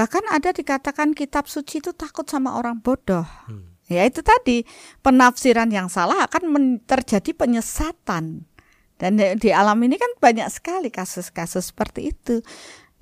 [0.00, 3.28] Bahkan ada dikatakan kitab suci itu takut sama orang bodoh.
[3.44, 3.76] Hmm.
[3.84, 4.64] Ya itu tadi
[5.04, 8.48] penafsiran yang salah akan terjadi penyesatan.
[8.96, 12.40] Dan di, di alam ini kan banyak sekali kasus-kasus seperti itu.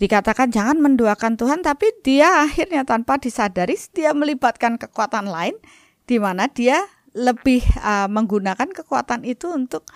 [0.02, 5.54] Dikatakan jangan menduakan Tuhan tapi dia akhirnya tanpa disadari dia melibatkan kekuatan lain
[6.02, 6.82] di mana dia
[7.14, 9.86] lebih uh, menggunakan kekuatan itu untuk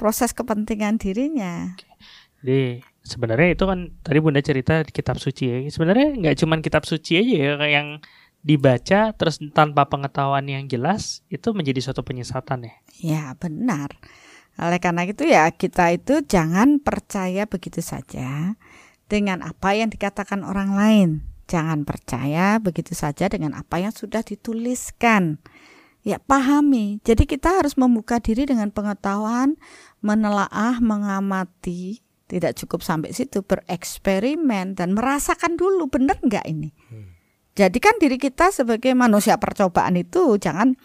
[0.00, 1.76] proses kepentingan dirinya.
[2.40, 6.82] jadi sebenarnya itu kan tadi bunda cerita di kitab suci ya sebenarnya nggak cuman kitab
[6.82, 8.02] suci aja ya yang
[8.42, 13.92] dibaca terus tanpa pengetahuan yang jelas itu menjadi suatu penyesatan ya Ya benar.
[14.56, 18.56] Oleh karena itu ya kita itu jangan percaya begitu saja
[19.04, 21.08] dengan apa yang dikatakan orang lain.
[21.46, 25.38] Jangan percaya begitu saja dengan apa yang sudah dituliskan.
[26.06, 27.04] Ya pahami.
[27.04, 29.60] Jadi kita harus membuka diri dengan pengetahuan,
[30.00, 32.05] menelaah, mengamati.
[32.26, 36.74] Tidak cukup sampai situ, bereksperimen dan merasakan dulu benar nggak ini.
[37.56, 40.76] Jadikan diri kita sebagai manusia percobaan itu jangan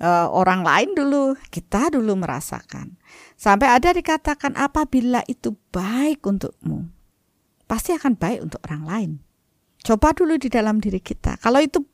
[0.00, 2.96] uh, orang lain dulu, kita dulu merasakan.
[3.36, 6.88] Sampai ada dikatakan apabila itu baik untukmu,
[7.68, 9.10] pasti akan baik untuk orang lain.
[9.84, 11.36] Coba dulu di dalam diri kita.
[11.42, 11.84] Kalau itu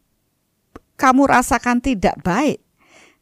[0.94, 2.62] kamu rasakan tidak baik,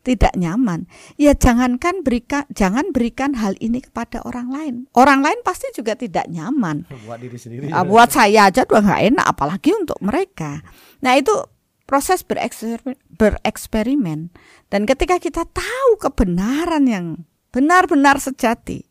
[0.08, 0.88] tidak nyaman,
[1.20, 4.74] ya jangankan berikan jangan berikan hal ini kepada orang lain.
[4.96, 6.88] Orang lain pasti juga tidak nyaman.
[7.04, 7.68] Buat diri sendiri.
[7.68, 10.64] Uh, buat saya aja udah nggak enak, apalagi untuk mereka.
[11.04, 11.36] Nah itu
[11.84, 14.32] proses bereksperimen, bereksperimen.
[14.72, 18.88] Dan ketika kita tahu kebenaran yang benar-benar sejati,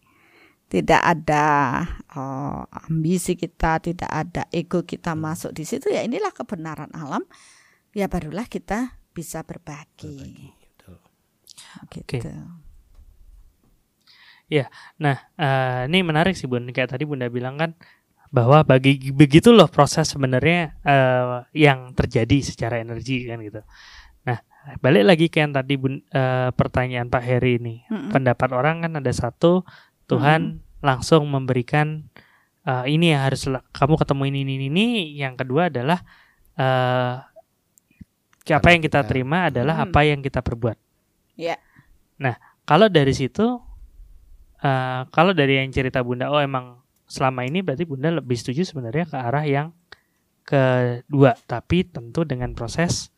[0.70, 1.46] tidak ada
[2.14, 7.26] oh, ambisi kita, tidak ada ego kita masuk di situ ya inilah kebenaran alam.
[7.98, 10.14] Ya barulah kita bisa berbagi.
[10.14, 10.67] berbagi
[11.92, 12.18] Gitu.
[12.18, 12.22] Okay.
[14.48, 16.72] Ya, nah uh, ini menarik sih bun.
[16.72, 17.76] Kayak tadi bunda bilang kan
[18.32, 23.60] bahwa bagi begitu loh proses sebenarnya uh, yang terjadi secara energi kan gitu.
[24.24, 24.40] Nah,
[24.80, 27.84] balik lagi ke yang tadi bun, uh, pertanyaan Pak Heri ini.
[27.92, 28.12] Mm -mm.
[28.16, 29.68] Pendapat orang kan ada satu
[30.08, 30.84] Tuhan mm -mm.
[30.84, 32.08] langsung memberikan
[32.64, 34.88] uh, ini yang harus kamu ketemu ini ini ini.
[35.20, 36.00] Yang kedua adalah
[36.56, 37.20] uh,
[38.48, 39.86] apa yang kita terima adalah mm.
[39.92, 40.87] apa yang kita perbuat.
[41.38, 41.56] Ya.
[41.56, 41.60] Yeah.
[42.18, 43.62] Nah, kalau dari situ
[44.62, 49.06] uh, kalau dari yang cerita Bunda oh emang selama ini berarti Bunda lebih setuju sebenarnya
[49.08, 49.68] ke arah yang
[50.48, 53.12] kedua, tapi tentu dengan proses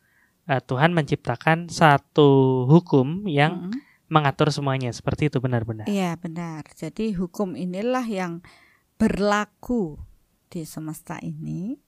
[0.50, 3.80] uh, Tuhan menciptakan satu hukum yang mm -hmm.
[4.10, 4.90] mengatur semuanya.
[4.90, 5.86] Seperti itu benar-benar.
[5.86, 6.66] Iya, benar.
[6.74, 8.42] Jadi hukum inilah yang
[8.98, 10.02] berlaku
[10.50, 11.78] di semesta ini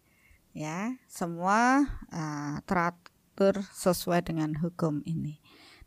[0.54, 0.94] ya.
[1.10, 1.82] Semua
[2.14, 5.41] uh, teratur sesuai dengan hukum ini.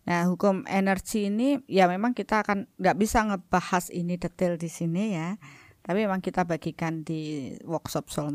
[0.05, 5.17] Nah, hukum energi ini ya memang kita akan nggak bisa ngebahas ini detail di sini
[5.17, 5.33] ya.
[5.81, 8.33] Tapi memang kita bagikan di workshop soul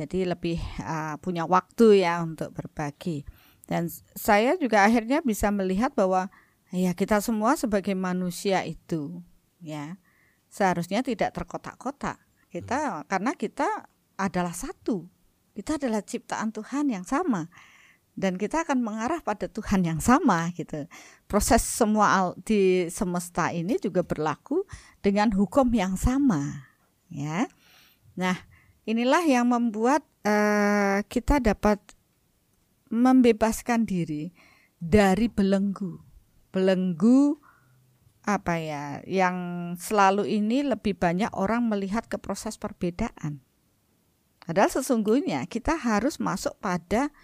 [0.00, 3.24] jadi lebih uh, punya waktu ya untuk berbagi.
[3.68, 6.32] Dan saya juga akhirnya bisa melihat bahwa
[6.72, 9.20] ya kita semua sebagai manusia itu
[9.60, 10.00] ya
[10.48, 12.16] seharusnya tidak terkotak-kotak.
[12.48, 13.68] Kita karena kita
[14.16, 15.04] adalah satu.
[15.52, 17.52] Kita adalah ciptaan Tuhan yang sama
[18.20, 20.84] dan kita akan mengarah pada Tuhan yang sama gitu.
[21.24, 24.68] Proses semua di semesta ini juga berlaku
[25.00, 26.68] dengan hukum yang sama,
[27.08, 27.48] ya.
[28.20, 28.36] Nah,
[28.84, 31.80] inilah yang membuat uh, kita dapat
[32.92, 34.36] membebaskan diri
[34.76, 35.96] dari belenggu.
[36.52, 37.40] Belenggu
[38.28, 39.00] apa ya?
[39.08, 39.36] Yang
[39.80, 43.40] selalu ini lebih banyak orang melihat ke proses perbedaan.
[44.44, 47.14] Padahal sesungguhnya kita harus masuk pada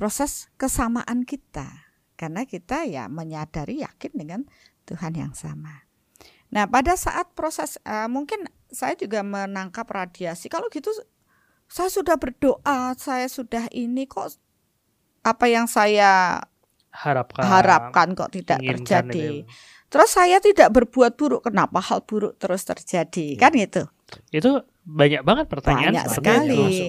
[0.00, 1.68] proses kesamaan kita
[2.16, 4.40] karena kita ya menyadari yakin dengan
[4.88, 5.84] Tuhan yang sama.
[6.48, 10.48] Nah, pada saat proses uh, mungkin saya juga menangkap radiasi.
[10.48, 10.88] Kalau gitu
[11.68, 14.40] saya sudah berdoa, saya sudah ini kok
[15.20, 16.40] apa yang saya
[16.90, 19.44] harapkan harapkan kok tidak terjadi.
[19.44, 19.52] Ini.
[19.92, 23.36] Terus saya tidak berbuat buruk, kenapa hal buruk terus terjadi?
[23.36, 23.40] Ya.
[23.42, 23.84] Kan itu.
[24.32, 26.88] Itu banyak banget pertanyaan banyak sekali.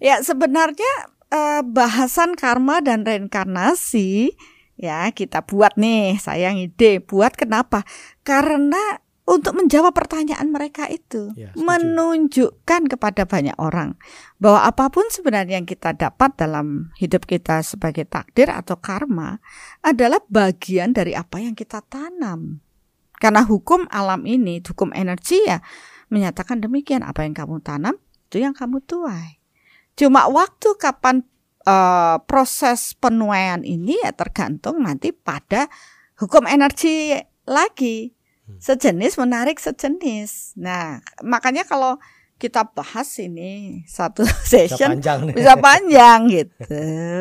[0.00, 4.36] Ya sebenarnya uh, bahasan karma dan reinkarnasi
[4.78, 7.82] ya kita buat nih sayang ide buat kenapa?
[8.22, 14.00] Karena untuk menjawab pertanyaan mereka itu ya, menunjukkan kepada banyak orang
[14.40, 19.36] bahwa apa pun sebenarnya yang kita dapat dalam hidup kita sebagai takdir atau karma
[19.84, 22.64] adalah bagian dari apa yang kita tanam.
[23.20, 25.60] Karena hukum alam ini hukum energi ya
[26.08, 27.04] menyatakan demikian.
[27.04, 29.37] Apa yang kamu tanam itu yang kamu tuai
[29.98, 31.26] Cuma waktu kapan
[31.66, 35.66] uh, proses penuaian ini ya tergantung nanti pada
[36.22, 38.14] hukum energi lagi.
[38.46, 38.62] Hmm.
[38.62, 40.54] Sejenis menarik sejenis.
[40.54, 41.98] Nah, makanya kalau
[42.38, 46.62] kita bahas ini satu session bisa panjang, bisa panjang gitu.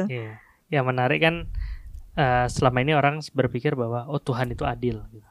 [0.08, 0.38] Yeah.
[0.70, 1.36] Yang menarik kan
[2.20, 5.02] uh, selama ini orang berpikir bahwa oh Tuhan itu adil.
[5.10, 5.28] Gitu.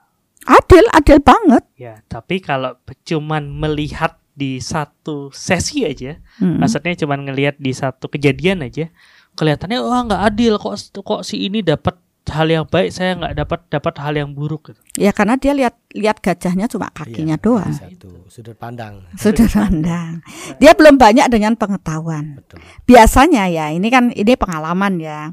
[0.47, 1.65] Adil, adil banget.
[1.77, 6.61] Ya, tapi kalau cuman melihat di satu sesi aja, hmm.
[6.61, 8.93] maksudnya cuma ngelihat di satu kejadian aja,
[9.33, 11.97] kelihatannya wah oh, nggak adil kok kok si ini dapat
[12.27, 14.81] hal yang baik saya nggak dapat dapat hal yang buruk gitu.
[14.99, 17.73] Ya karena dia lihat lihat gajahnya cuma kakinya iya, doang.
[17.73, 19.07] Satu sudut pandang.
[19.15, 20.21] Sudut pandang.
[20.59, 22.43] Dia belum banyak dengan pengetahuan.
[22.43, 22.59] Betul.
[22.85, 25.33] Biasanya ya ini kan ini pengalaman ya.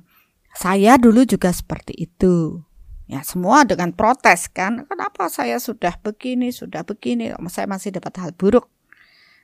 [0.53, 2.61] Saya dulu juga seperti itu.
[3.09, 4.85] Ya semua dengan protes kan.
[4.85, 8.69] Kenapa saya sudah begini, sudah begini, saya masih dapat hal buruk.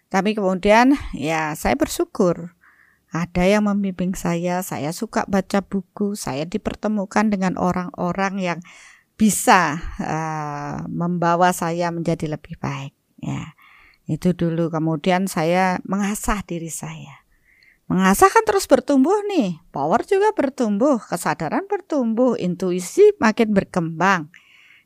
[0.10, 2.58] Tapi kemudian ya saya bersyukur
[3.10, 8.60] ada yang membimbing saya, saya suka baca buku, saya dipertemukan dengan orang-orang yang
[9.18, 12.94] bisa uh, membawa saya menjadi lebih baik.
[13.20, 13.58] Ya,
[14.06, 14.70] itu dulu.
[14.70, 17.26] Kemudian saya mengasah diri saya.
[17.90, 24.30] Mengasah kan terus bertumbuh nih, power juga bertumbuh, kesadaran bertumbuh, intuisi makin berkembang.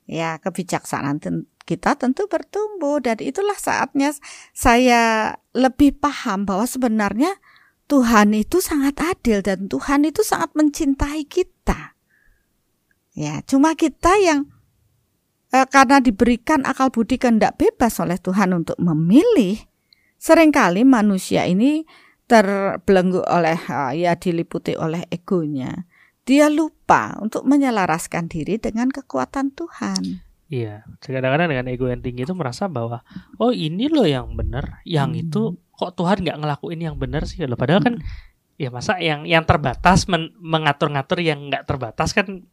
[0.08, 1.20] Ya, kebijaksanaan
[1.64, 4.12] kita tentu bertumbuh dan itulah saatnya
[4.52, 7.40] saya lebih paham bahwa sebenarnya
[7.88, 11.96] Tuhan itu sangat adil dan Tuhan itu sangat mencintai kita.
[13.14, 14.50] Ya, cuma kita yang
[15.54, 19.62] eh, karena diberikan akal budi kehendak bebas oleh Tuhan untuk memilih,
[20.18, 21.86] sering kali manusia ini
[22.26, 23.60] terbelenggu oleh
[23.94, 25.86] ya diliputi oleh egonya.
[26.24, 30.23] Dia lupa untuk menyelaraskan diri dengan kekuatan Tuhan.
[30.54, 33.02] Iya, kadang-kadang dengan ego yang tinggi itu merasa bahwa
[33.42, 35.26] oh ini loh yang benar, yang hmm.
[35.26, 37.58] itu kok Tuhan nggak ngelakuin yang benar sih loh.
[37.58, 38.62] Padahal kan hmm.
[38.62, 40.06] ya masa yang yang terbatas
[40.38, 42.46] mengatur-ngatur yang nggak terbatas kan?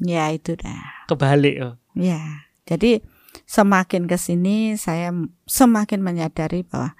[0.00, 1.04] Ya itu dah.
[1.04, 1.56] Kebalik.
[1.60, 1.76] Oh.
[1.92, 3.04] Ya, jadi
[3.44, 5.12] semakin ke sini saya
[5.44, 6.96] semakin menyadari bahwa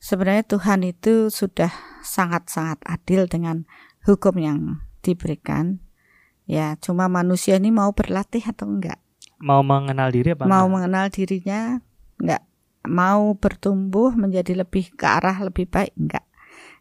[0.00, 1.68] sebenarnya Tuhan itu sudah
[2.00, 3.68] sangat-sangat adil dengan
[4.08, 5.84] hukum yang diberikan.
[6.48, 8.96] Ya, cuma manusia ini mau berlatih atau enggak?
[9.38, 10.44] Mau mengenal diri apa?
[10.44, 10.72] Mau enggak?
[10.74, 11.60] mengenal dirinya
[12.18, 12.42] enggak?
[12.88, 16.26] Mau bertumbuh menjadi lebih ke arah lebih baik enggak?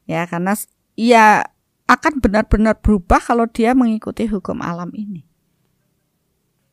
[0.10, 0.58] Ya, karena
[0.98, 1.46] ia
[1.88, 5.24] akan benar-benar berubah kalau dia mengikuti hukum alam ini.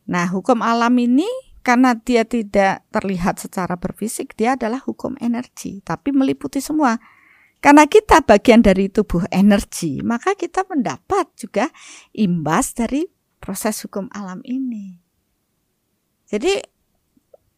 [0.09, 1.29] Nah, hukum alam ini
[1.64, 7.01] karena dia tidak terlihat secara berfisik, dia adalah hukum energi, tapi meliputi semua.
[7.64, 11.73] Karena kita bagian dari tubuh energi, maka kita mendapat juga
[12.12, 13.09] imbas dari
[13.40, 15.04] proses hukum alam ini.
[16.35, 16.59] Jadi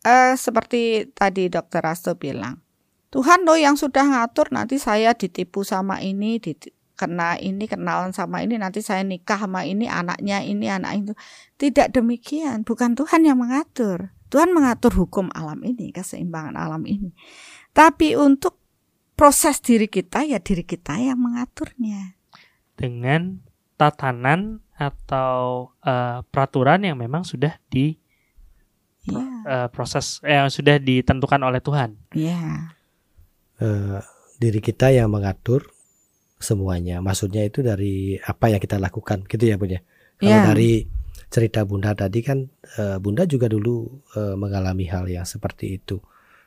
[0.05, 2.61] eh, seperti tadi dokter Rasto bilang,
[3.09, 6.37] Tuhan loh yang sudah ngatur nanti saya ditipu sama ini,
[6.93, 11.13] kena ini kenalan sama ini nanti saya nikah sama ini anaknya ini anak itu.
[11.57, 14.13] Tidak demikian bukan Tuhan yang mengatur.
[14.29, 17.17] Tuhan mengatur hukum alam ini keseimbangan alam ini.
[17.73, 18.61] Tapi untuk
[19.17, 22.21] proses diri kita ya diri kita yang mengaturnya.
[22.77, 23.41] Dengan
[23.81, 27.97] tatanan atau uh, peraturan yang memang sudah di
[29.07, 29.25] ya.
[29.47, 32.75] uh, proses eh, yang sudah ditentukan oleh Tuhan ya
[33.63, 34.01] uh,
[34.37, 35.77] diri kita yang mengatur
[36.37, 37.01] semuanya.
[37.01, 39.81] Maksudnya itu dari apa yang kita lakukan, gitu ya Bunda.
[40.17, 40.47] Kalau yeah.
[40.53, 40.85] dari
[41.29, 42.45] cerita Bunda tadi kan
[42.81, 46.01] uh, Bunda juga dulu uh, mengalami hal yang seperti itu.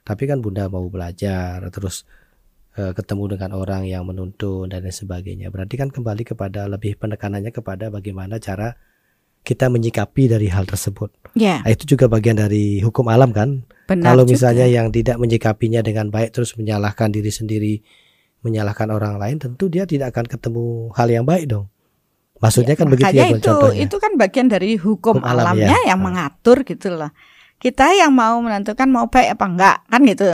[0.06, 2.06] Tapi kan Bunda mau belajar terus
[2.78, 5.54] uh, ketemu dengan orang yang menuntun dan lain sebagainya.
[5.54, 8.74] Berarti kan kembali kepada lebih penekanannya kepada bagaimana cara
[9.44, 11.10] kita menyikapi dari hal tersebut.
[11.34, 11.64] Yeah.
[11.66, 13.66] Nah, itu juga bagian dari hukum alam kan.
[13.90, 14.78] Benar Kalau misalnya juga.
[14.78, 17.76] yang tidak menyikapinya dengan baik terus menyalahkan diri sendiri
[18.40, 21.68] menyalahkan orang lain tentu dia tidak akan ketemu hal yang baik dong.
[22.40, 23.80] Maksudnya kan ya, begitu ya itu, contohnya.
[23.84, 25.92] Itu kan bagian dari hukum, hukum alam, alamnya ya.
[25.92, 26.06] yang nah.
[26.08, 27.12] mengatur gitu loh.
[27.60, 30.28] Kita yang mau menentukan mau baik apa enggak kan gitu.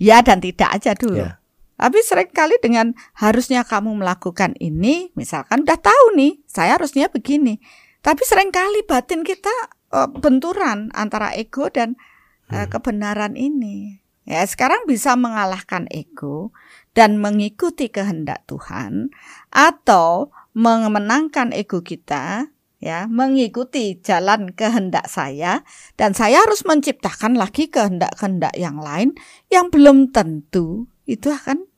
[0.00, 1.20] Ya dan tidak aja dulu.
[1.20, 1.36] Ya.
[1.76, 7.60] Tapi sering kali dengan harusnya kamu melakukan ini, misalkan udah tahu nih, saya harusnya begini.
[8.00, 9.52] Tapi sering kali batin kita
[9.92, 12.00] uh, benturan antara ego dan
[12.48, 14.00] uh, kebenaran ini.
[14.24, 16.54] Ya, sekarang bisa mengalahkan ego
[16.94, 19.10] dan mengikuti kehendak Tuhan
[19.50, 25.62] atau memenangkan ego kita ya mengikuti jalan kehendak saya
[26.00, 29.12] dan saya harus menciptakan lagi kehendak-kehendak yang lain
[29.52, 31.68] yang belum tentu itu akan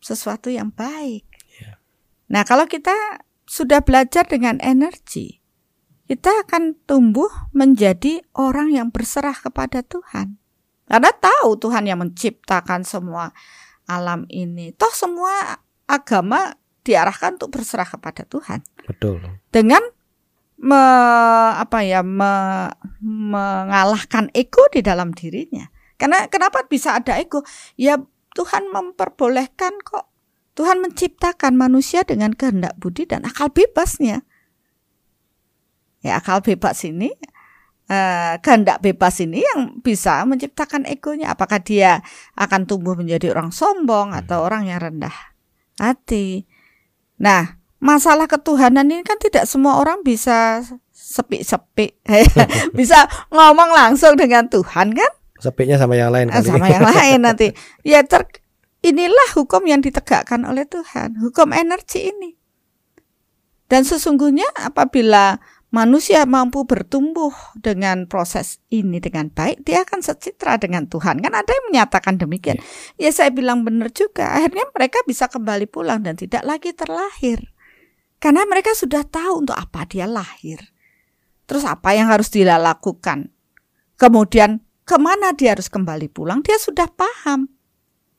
[0.00, 1.28] sesuatu yang baik.
[1.60, 1.76] Yeah.
[2.32, 5.44] Nah, kalau kita sudah belajar dengan energi,
[6.06, 10.38] kita akan tumbuh menjadi orang yang berserah kepada Tuhan.
[10.86, 13.34] Karena tahu Tuhan yang menciptakan semua
[13.90, 14.70] alam ini.
[14.74, 16.54] Toh semua agama
[16.86, 18.62] diarahkan untuk berserah kepada Tuhan.
[18.86, 19.18] Betul.
[19.50, 19.82] Dengan
[20.62, 20.82] me,
[21.58, 22.70] apa ya me,
[23.02, 25.66] mengalahkan ego di dalam dirinya.
[25.98, 27.42] Karena kenapa bisa ada ego?
[27.74, 27.98] Ya
[28.36, 30.06] Tuhan memperbolehkan kok.
[30.56, 34.24] Tuhan menciptakan manusia dengan kehendak budi dan akal bebasnya.
[36.04, 37.12] Ya akal bebas ini
[37.90, 41.32] uh, kehendak bebas ini yang bisa menciptakan egonya.
[41.34, 42.02] Apakah dia
[42.34, 44.46] akan tumbuh menjadi orang sombong atau hmm.
[44.46, 45.14] orang yang rendah
[45.78, 46.46] hati?
[47.16, 51.96] Nah, masalah ketuhanan ini kan tidak semua orang bisa sepi-sepi,
[52.78, 55.12] bisa ngomong langsung dengan Tuhan kan?
[55.36, 56.48] Sepinya sama yang lain kali.
[56.48, 57.48] Sama yang lain nanti.
[57.84, 58.24] Ya ter
[58.80, 62.36] inilah hukum yang ditegakkan oleh Tuhan, hukum energi ini.
[63.66, 65.42] Dan sesungguhnya apabila
[65.74, 71.18] manusia mampu bertumbuh dengan proses ini dengan baik, dia akan secitra dengan Tuhan.
[71.18, 72.62] Kan ada yang menyatakan demikian.
[72.96, 74.30] Ya, ya saya bilang benar juga.
[74.36, 77.50] Akhirnya mereka bisa kembali pulang dan tidak lagi terlahir.
[78.16, 80.62] Karena mereka sudah tahu untuk apa dia lahir.
[81.46, 83.30] Terus apa yang harus dia lakukan.
[83.96, 87.50] Kemudian ke mana dia harus kembali pulang, dia sudah paham.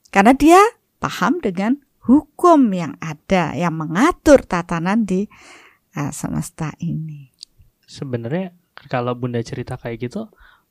[0.08, 0.60] Karena dia
[0.98, 1.76] paham dengan
[2.08, 5.28] hukum yang ada yang mengatur tatanan di
[5.96, 7.37] uh, semesta ini.
[7.88, 8.52] Sebenarnya
[8.92, 10.28] kalau Bunda cerita kayak gitu,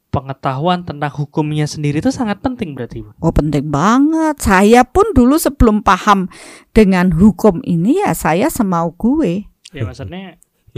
[0.08, 3.12] pengetahuan tentang hukumnya sendiri itu sangat penting berarti Bu.
[3.20, 4.38] Oh penting banget.
[4.40, 6.30] Saya pun dulu sebelum paham
[6.72, 9.50] dengan hukum ini ya saya semau gue.
[9.74, 10.38] Ya maksudnya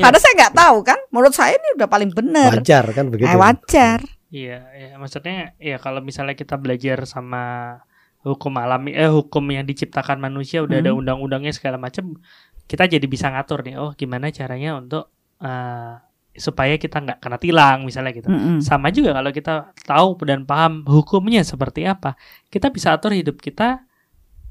[0.00, 0.98] Karena saya nggak tahu kan.
[1.12, 2.56] Menurut saya ini udah paling benar.
[2.56, 3.28] Wajar kan begitu.
[3.28, 4.00] Eh, wajar.
[4.34, 7.78] Iya, ya, maksudnya ya kalau misalnya kita belajar sama
[8.26, 11.04] hukum alami eh hukum yang diciptakan manusia udah ada Hmm.
[11.04, 12.18] undang-undangnya segala macam,
[12.66, 13.78] kita jadi bisa ngatur nih.
[13.78, 15.13] Oh, gimana caranya untuk
[15.44, 15.92] eh,
[16.34, 18.26] supaya kita nggak kena tilang misalnya gitu.
[18.26, 18.58] Mm-mm.
[18.58, 22.16] Sama juga kalau kita tahu dan paham hukumnya seperti apa,
[22.48, 23.84] kita bisa atur hidup kita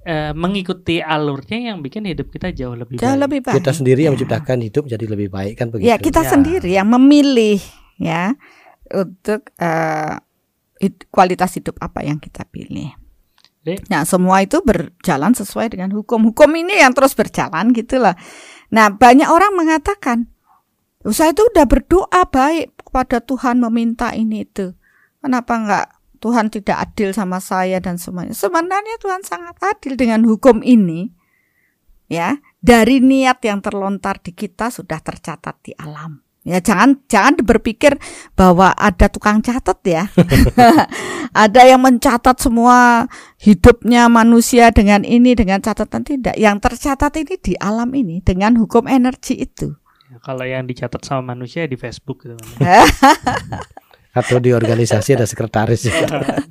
[0.02, 3.24] eh, mengikuti alurnya yang bikin hidup kita jauh lebih Jauh baik.
[3.24, 3.56] lebih baik.
[3.58, 4.20] Kita sendiri yang Ya.
[4.20, 5.88] menciptakan hidup jadi lebih baik kan begitu.
[5.88, 6.30] Ya kita Ya.
[6.30, 7.60] sendiri yang memilih
[7.96, 8.36] ya
[8.92, 10.16] untuk eh,
[10.80, 12.92] hid- kualitas hidup apa yang kita pilih.
[13.64, 16.20] Jadi- Nah semua itu berjalan sesuai dengan hukum.
[16.28, 18.20] Hukum ini yang terus berjalan gitulah.
[18.70, 20.33] Nah banyak orang mengatakan, "Oh,
[21.12, 24.72] saya itu udah berdoa baik kepada Tuhan meminta ini itu.
[25.20, 25.88] Kenapa enggak
[26.24, 28.32] Tuhan tidak adil sama saya dan semuanya?
[28.32, 31.12] Sebenarnya Tuhan sangat adil dengan hukum ini.
[32.08, 36.24] Ya, dari niat yang terlontar di kita sudah tercatat di alam.
[36.44, 37.96] Ya jangan jangan berpikir
[38.36, 40.04] bahwa ada tukang catat ya.
[41.44, 43.08] ada yang mencatat semua
[43.40, 46.36] hidupnya manusia dengan ini dengan catatan tidak.
[46.36, 49.83] Yang tercatat ini di alam ini dengan hukum energi itu.
[50.24, 52.88] Ya, kalau yang dicatat sama manusia di Facebook gitu kan.
[54.24, 55.84] Atau di organisasi ada sekretaris.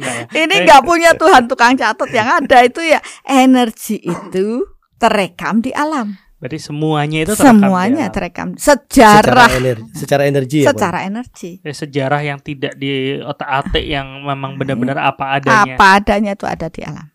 [0.02, 0.26] Ya.
[0.34, 4.66] Ini nggak punya Tuhan tukang catat yang ada itu ya energi itu
[4.98, 6.18] terekam di alam.
[6.42, 8.14] Berarti semuanya itu terekam Semuanya alam.
[8.18, 10.68] terekam secara sejarah energi, secara energi ya.
[10.74, 11.50] Secara energi.
[11.62, 15.78] Ya, sejarah yang tidak di otak-atik yang memang benar-benar apa adanya.
[15.78, 17.06] Apa adanya itu ada di alam.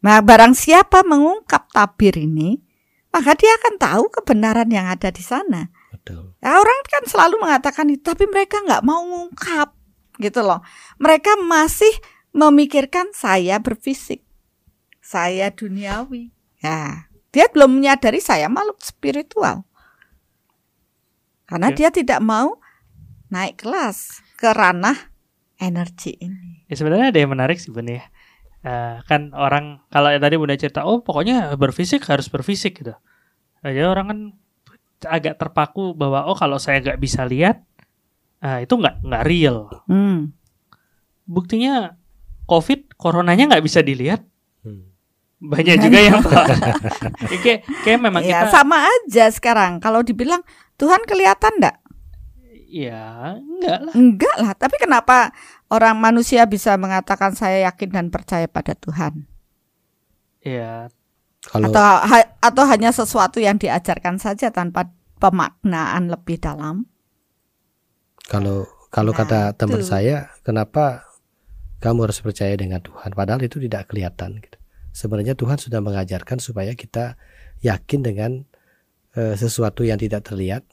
[0.00, 2.56] Nah, barang siapa mengungkap tabir ini,
[3.12, 5.68] maka dia akan tahu kebenaran yang ada di sana.
[6.04, 6.36] Betul.
[6.44, 9.72] Ya, orang kan selalu mengatakan itu, tapi mereka nggak mau mengungkap,
[10.20, 10.60] gitu loh.
[11.00, 11.90] Mereka masih
[12.36, 14.20] memikirkan saya berfisik,
[15.00, 16.28] saya duniawi.
[16.60, 19.64] Ya, dia belum menyadari saya makhluk spiritual.
[21.48, 21.76] Karena Oke.
[21.80, 22.60] dia tidak mau
[23.32, 25.12] naik kelas ke ranah
[25.56, 26.68] energi ini.
[26.68, 28.04] Ya sebenarnya ada yang menarik sih Bun ya.
[28.64, 32.96] Eh, kan orang kalau yang tadi Bunda cerita, oh pokoknya berfisik harus berfisik gitu.
[33.60, 34.18] Jadi orang kan
[35.06, 37.62] agak terpaku bahwa oh kalau saya nggak bisa lihat,
[38.42, 39.70] ah, itu nggak nggak real.
[39.88, 40.32] Hmm.
[41.24, 41.96] Buktinya
[42.44, 44.20] COVID, coronanya nggak bisa dilihat.
[44.60, 44.92] Hmm.
[45.40, 46.20] Banyak juga yang
[47.28, 49.80] Ya, kayak, kayak memang Ya, kita sama aja sekarang.
[49.80, 50.40] Kalau dibilang
[50.76, 51.84] Tuhan kelihatan enggak?
[52.74, 53.94] ya enggak lah.
[53.94, 54.52] Enggak lah.
[54.58, 55.30] Tapi kenapa
[55.70, 59.30] orang manusia bisa mengatakan saya yakin dan percaya pada Tuhan?
[60.42, 60.90] Ya
[61.52, 64.88] Kalau Atau ha- atau hanya sesuatu yang diajarkan saja tanpa
[65.20, 66.88] pemaknaan lebih dalam?
[68.24, 69.90] kalau kalau Nah, kata teman itu.
[69.90, 71.04] saya, kenapa
[71.84, 73.12] kamu harus percaya dengan Tuhan?
[73.12, 74.40] Padahal itu tidak kelihatan.
[74.40, 74.56] Gitu.
[74.94, 77.18] Sebenarnya Tuhan sudah mengajarkan supaya kita
[77.60, 78.30] yakin dengan
[79.12, 80.64] eh, sesuatu yang tidak terlihat,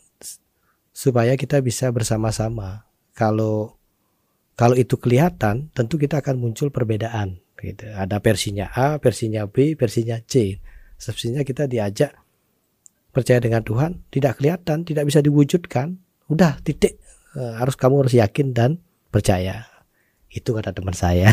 [0.95, 2.88] supaya kita bisa bersama-sama.
[3.11, 3.76] Kalau
[4.55, 7.41] kalau itu kelihatan, tentu kita akan muncul perbedaan.
[7.62, 7.86] Gitu.
[7.93, 10.57] Ada versinya A, versinya B, versinya C.
[10.97, 12.12] Sebenarnya kita diajak
[13.14, 16.01] percaya dengan Tuhan, tidak kelihatan, tidak bisa diwujudkan.
[16.28, 16.97] Udah titik
[17.32, 19.64] Eh, harus kamu harus yakin dan percaya.
[20.28, 21.32] Itu kata teman saya.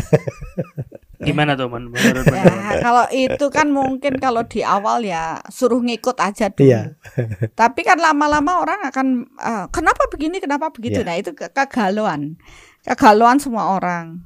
[1.27, 1.91] gimana tuh Man?
[1.91, 2.23] Menurut?
[2.39, 6.71] Ya, kalau itu kan mungkin kalau di awal ya suruh ngikut aja dulu.
[6.71, 6.95] Iya.
[7.59, 9.07] Tapi kan lama-lama orang akan
[9.43, 11.03] eh, kenapa begini, kenapa begitu.
[11.03, 11.07] Iya.
[11.11, 12.39] Nah, itu ke- kegalauan.
[12.87, 14.23] Kegalauan semua orang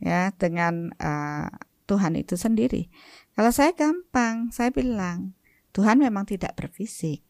[0.00, 1.48] ya dengan eh,
[1.86, 2.90] Tuhan itu sendiri.
[3.36, 5.36] Kalau saya gampang, saya bilang
[5.76, 7.22] Tuhan memang tidak berfisik.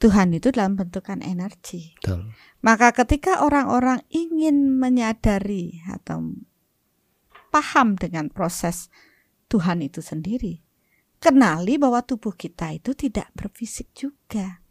[0.00, 1.92] Tuhan itu dalam bentukan energi.
[2.00, 2.32] Betul.
[2.64, 6.40] Maka ketika orang-orang ingin menyadari atau
[7.52, 8.88] paham dengan proses
[9.52, 10.64] Tuhan itu sendiri,
[11.20, 14.64] kenali bahwa tubuh kita itu tidak berfisik juga.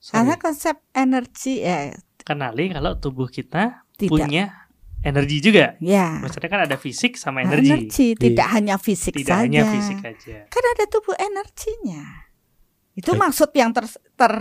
[0.00, 0.44] Karena Sorry.
[0.44, 1.92] konsep energi ya
[2.24, 4.59] Kenali kalau tubuh kita tidak punya
[5.00, 5.74] energi juga.
[5.80, 7.88] ya Maksudnya kan ada fisik sama energi.
[8.16, 9.42] tidak hanya fisik Tidak saja.
[9.44, 10.36] hanya fisik aja.
[10.46, 12.28] Kan ada tubuh energinya.
[12.92, 13.20] Itu Baik.
[13.28, 13.86] maksud yang ter,
[14.18, 14.32] ter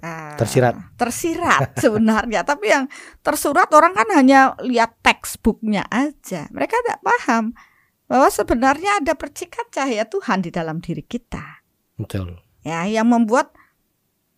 [0.00, 0.74] ah, Tersirat.
[0.96, 2.40] tersirat sebenarnya.
[2.42, 2.84] Tapi yang
[3.20, 6.48] tersurat orang kan hanya lihat textbooknya aja.
[6.48, 7.52] Mereka tidak paham
[8.08, 11.64] bahwa sebenarnya ada percikan cahaya Tuhan di dalam diri kita.
[12.00, 12.40] Betul.
[12.64, 13.52] Ya, yang membuat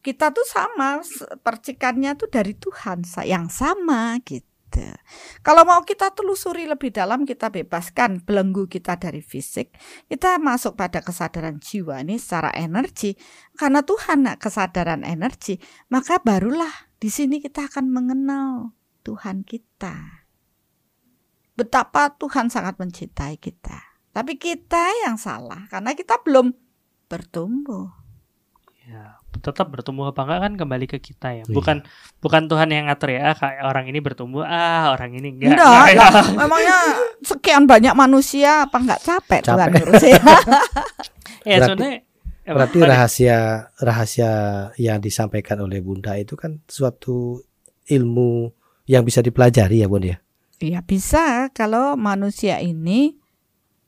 [0.01, 1.01] kita tuh sama
[1.41, 4.47] percikannya tuh dari Tuhan yang sama gitu.
[4.75, 4.91] Gitu.
[5.47, 9.71] Kalau mau kita telusuri lebih dalam, kita bebaskan belenggu kita dari fisik,
[10.11, 13.15] kita masuk pada kesadaran jiwa ini secara energi.
[13.55, 15.61] Karena Tuhan kesadaran energi,
[15.93, 18.75] maka barulah di sini kita akan mengenal
[19.07, 20.27] Tuhan kita.
[21.55, 23.79] Betapa Tuhan sangat mencintai kita.
[24.15, 26.55] Tapi kita yang salah karena kita belum
[27.11, 27.91] bertumbuh.
[28.87, 31.43] Ya, tetap bertumbuh apa enggak kan kembali ke kita ya.
[31.43, 31.51] Iya.
[31.51, 31.77] Bukan
[32.19, 35.51] bukan Tuhan yang ngatur ya kayak orang ini bertumbuh ah orang ini enggak.
[35.53, 36.09] Enggak, Enggak, ya.
[36.11, 36.79] lah, memangnya
[37.21, 39.73] sekian banyak manusia apa enggak capek, Tuhan Capek.
[39.81, 40.23] ngurusin?
[41.45, 42.01] Ya Berarti- sebenarnya
[42.45, 43.39] Berarti rahasia
[43.75, 44.31] rahasia
[44.77, 47.41] yang disampaikan oleh Bunda itu kan suatu
[47.85, 48.53] ilmu
[48.85, 50.17] yang bisa dipelajari ya Bun ya.
[50.57, 53.17] Ya bisa kalau manusia ini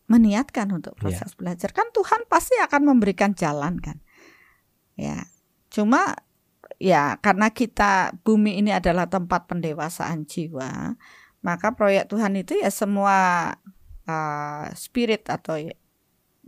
[0.06, 1.00] meniatkan untuk Iya.
[1.00, 4.00] proses belajar kan Tuhan pasti akan memberikan jalan kan.
[4.96, 5.28] Ya.
[5.76, 6.16] Cuma
[6.80, 10.96] ya karena kita bumi ini adalah tempat pendewasaan jiwa,
[11.44, 13.16] maka proyek Tuhan itu ya semua
[14.08, 15.60] uh, spirit atau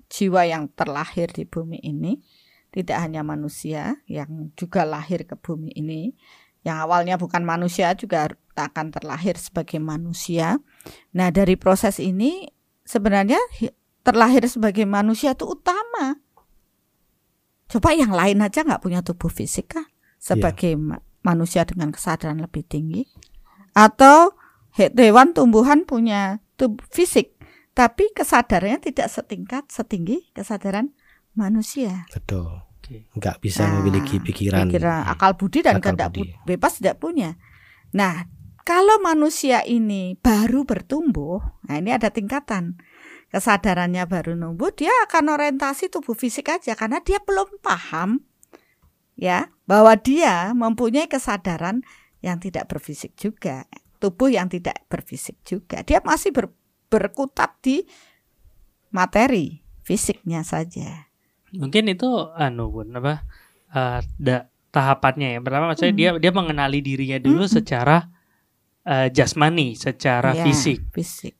[0.08, 2.24] jiwa yang terlahir di bumi ini
[2.72, 6.16] tidak hanya manusia yang juga lahir ke bumi ini
[6.64, 10.58] yang awalnya bukan manusia juga akan terlahir sebagai manusia.
[11.14, 12.50] Nah, dari proses ini
[12.82, 13.72] sebenarnya hi-
[14.02, 16.18] terlahir sebagai manusia itu utama.
[17.68, 19.86] Coba yang lain aja nggak punya tubuh fisik kah?
[20.16, 23.04] Sebagai ma- manusia dengan kesadaran lebih tinggi.
[23.72, 24.34] Atau
[24.74, 27.36] he- hewan tumbuhan punya tubuh fisik,
[27.72, 30.90] tapi kesadarannya tidak setingkat setinggi kesadaran
[31.32, 32.08] manusia.
[32.10, 32.64] Betul.
[32.80, 33.04] Oke.
[33.14, 34.66] Nggak bisa Nah, memiliki pikiran.
[34.66, 36.10] pikiran, akal budi dan Akal kehendak
[36.42, 37.36] bebas tidak punya.
[37.92, 38.24] Nah,
[38.64, 42.80] kalau manusia ini baru bertumbuh, nah ini ada tingkatan.
[43.28, 48.24] Kesadarannya baru numbuh, dia akan orientasi tubuh fisik aja karena dia belum paham
[49.20, 51.84] ya bahwa dia mempunyai kesadaran
[52.24, 53.68] yang tidak berfisik juga,
[54.00, 55.84] tubuh yang tidak berfisik juga.
[55.84, 56.56] Dia masih ber-
[56.88, 57.84] berkutat di
[58.88, 61.06] materi fisiknya saja.
[61.52, 63.24] Mungkin itu anu Bun apa
[64.16, 65.40] da- tahapannya ya.
[65.40, 66.00] Pertama maksudnya Hmm.
[66.00, 67.54] dia dia mengenali dirinya dulu Hmm.
[67.60, 67.96] secara
[68.88, 70.88] eh, jasmani, secara Ya, fisik.
[70.96, 71.36] Fisik.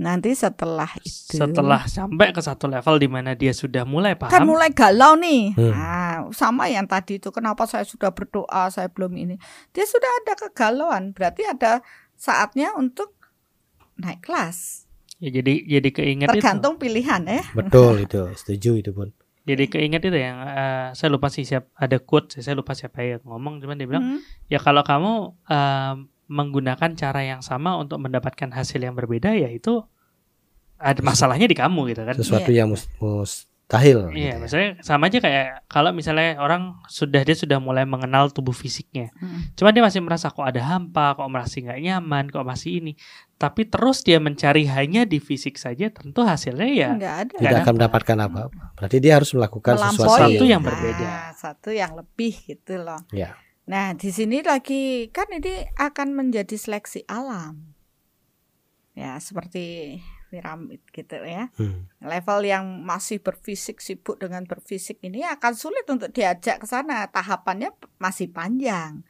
[0.00, 4.48] Nanti setelah itu Setelah sampai ke satu level di mana dia sudah mulai paham, kan
[4.48, 5.52] mulai galau nih.
[5.52, 5.72] Hmm.
[5.76, 9.36] Nah, sama yang tadi itu kenapa saya sudah berdoa, saya belum ini.
[9.76, 11.84] Dia sudah ada kegalauan, berarti ada
[12.16, 13.12] saatnya untuk
[14.00, 14.88] naik kelas.
[15.20, 16.40] ya jadi jadi keinget itu.
[16.40, 17.44] Tergantung pilihan ya.
[17.52, 19.12] Betul itu, setuju itu Bun.
[19.44, 23.20] Jadi keinget itu yang eh, saya lupa sih siapa ada quote saya lupa siapa yang
[23.28, 24.20] ngomong cuman dia bilang Hmm.
[24.48, 25.12] ya kalau kamu
[25.44, 25.94] eh,
[26.30, 29.82] menggunakan cara yang sama untuk mendapatkan hasil yang berbeda ya itu
[30.78, 32.14] ada masalahnya di kamu gitu kan.
[32.14, 34.08] Sesuatu yang mus- mustahil.
[34.08, 34.34] Iya, gitu ya.
[34.38, 39.50] maksudnya sama aja kayak kalau misalnya orang sudah dia sudah mulai mengenal tubuh fisiknya, Hmm.
[39.52, 42.92] cuman dia masih merasa kok ada hampa, kok masih nggak nyaman, kok masih ini,
[43.36, 47.34] tapi terus dia mencari hanya di fisik saja, tentu hasilnya ya Enggak ada.
[47.36, 48.62] Tidak akan mendapatkan apa-apa.
[48.74, 49.98] Berarti dia harus melakukan Melampaui.
[50.00, 51.08] sesuatu yang Nah, berbeda.
[51.34, 53.02] satu yang lebih gitu loh.
[53.10, 53.36] Ya.
[53.70, 57.70] Nah, di sini lagi kan ini akan menjadi seleksi alam.
[58.98, 61.50] Ya, seperti piramid gitu ya.
[61.58, 61.90] Hmm.
[61.98, 67.74] level yang masih berfisik sibuk dengan berfisik ini akan sulit untuk diajak ke sana tahapannya
[67.98, 69.02] masih panjang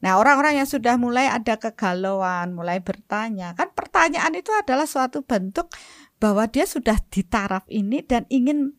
[0.00, 5.72] nah orang-orang yang sudah mulai ada kegalauan mulai bertanya kan pertanyaan itu adalah suatu bentuk
[6.20, 8.76] bahwa dia sudah di taraf ini dan ingin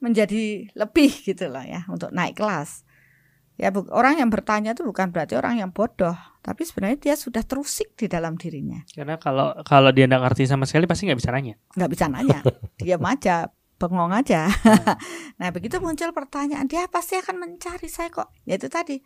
[0.00, 2.87] menjadi lebih gitu loh ya untuk naik kelas
[3.58, 7.42] ya bu- orang yang bertanya itu bukan berarti orang yang bodoh tapi sebenarnya dia sudah
[7.44, 8.80] terusik di dalam dirinya.
[8.88, 11.54] Karena kalau kalau dia nggak ngerti sama sekali pasti nggak bisa nanya.
[11.76, 12.40] nggak bisa nanya.
[12.80, 14.48] Diam aja bengong aja.
[15.38, 18.32] Nah begitu muncul pertanyaan dia pasti akan mencari saya kok.
[18.48, 18.98] Ya itu tadi.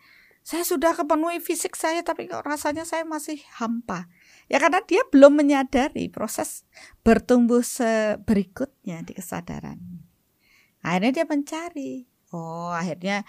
[0.43, 4.07] Saya sudah kepenuhi fisik saya tapi kok rasanya saya masih hampa.
[4.47, 6.65] Ya karena dia belum menyadari proses
[7.05, 7.63] bertumbuh
[8.23, 9.79] berikutnya di kesadaran.
[10.83, 12.07] Akhirnya dia mencari.
[12.33, 13.23] Oh akhirnya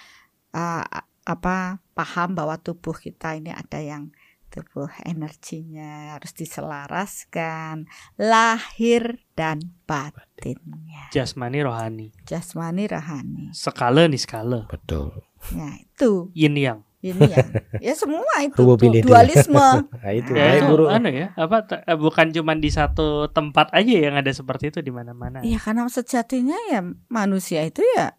[0.54, 0.82] uh,
[1.24, 4.12] apa paham bahwa tubuh kita ini ada yang
[4.48, 12.08] tubuh energinya harus diselaraskan lahir dan batinnya Jasmani rohani.
[12.22, 14.68] jasmani rohani Skala nih skala.
[14.70, 15.10] Betul.
[15.52, 16.80] ya itu Yin yang.
[17.04, 17.44] ini ya
[17.84, 19.60] ya semua itu tuh, dualisme
[20.00, 20.40] Nah, itu Ah.
[20.40, 24.72] Ya itu anu ya, apa eh, bukan cuma di satu tempat aja yang ada seperti
[24.72, 25.44] itu di mana-mana.
[25.44, 26.80] ya karena sejatinya ya
[27.12, 28.16] manusia itu ya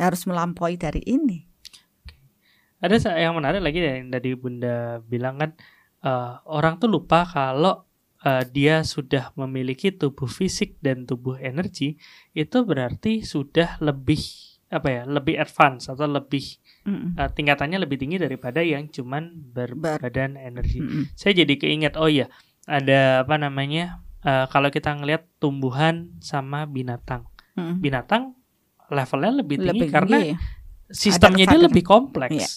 [0.00, 1.47] harus melampaui dari ini
[2.78, 5.50] Ada yang menarik lagi yang tadi Bunda bilang kan
[6.00, 7.84] eh, orang tuh lupa kalau
[8.20, 11.98] eh, dia sudah memiliki tubuh fisik dan tubuh energi
[12.32, 14.20] itu berarti sudah lebih
[14.68, 17.16] apa ya lebih advance atau lebih Mm-mm.
[17.16, 20.84] uh, tingkatannya lebih tinggi daripada yang cuman berbadan energi.
[20.84, 21.08] Mm-mm.
[21.16, 22.28] Saya jadi keinget oh iya
[22.68, 27.24] ada apa namanya uh, kalau kita ngelihat tumbuhan sama binatang,
[27.56, 27.80] Mm-mm.
[27.80, 28.36] binatang
[28.92, 30.36] levelnya lebih tinggi Lebih karena tinggi.
[30.92, 32.48] sistemnya dia lebih kompleks, Iya.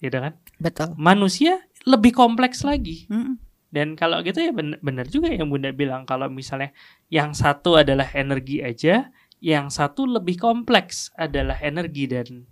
[0.00, 0.34] Gitu kan?
[0.56, 0.96] betul.
[0.96, 3.06] Manusia lebih kompleks lagi.
[3.08, 3.36] Mm-mm.
[3.70, 6.74] Dan kalau gitu ya ben- benar juga yang Bunda bilang kalau misalnya
[7.06, 12.44] yang satu adalah energi aja, yang satu lebih kompleks adalah energi dan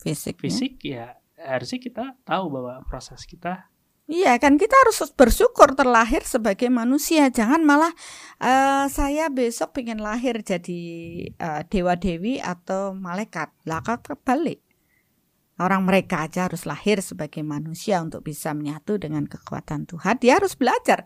[0.00, 0.40] Fisik.
[0.40, 3.68] fisik ya harusnya kita tahu bahwa proses kita
[4.10, 7.30] Iya kan kita harus bersyukur terlahir sebagai manusia.
[7.30, 7.94] Jangan malah
[8.42, 10.82] eh, saya besok pengen lahir jadi
[11.30, 13.54] eh, dewa dewi atau malaikat.
[13.70, 14.66] Lah kau terbalik.
[15.60, 20.16] Orang mereka aja harus lahir sebagai manusia untuk bisa menyatu dengan kekuatan Tuhan.
[20.16, 21.04] Dia harus belajar.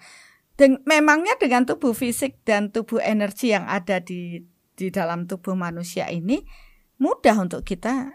[0.55, 4.46] Dan memangnya dengan tubuh fisik dan tubuh energi yang ada di
[4.78, 6.46] di dalam tubuh manusia ini
[7.02, 8.14] mudah untuk kita?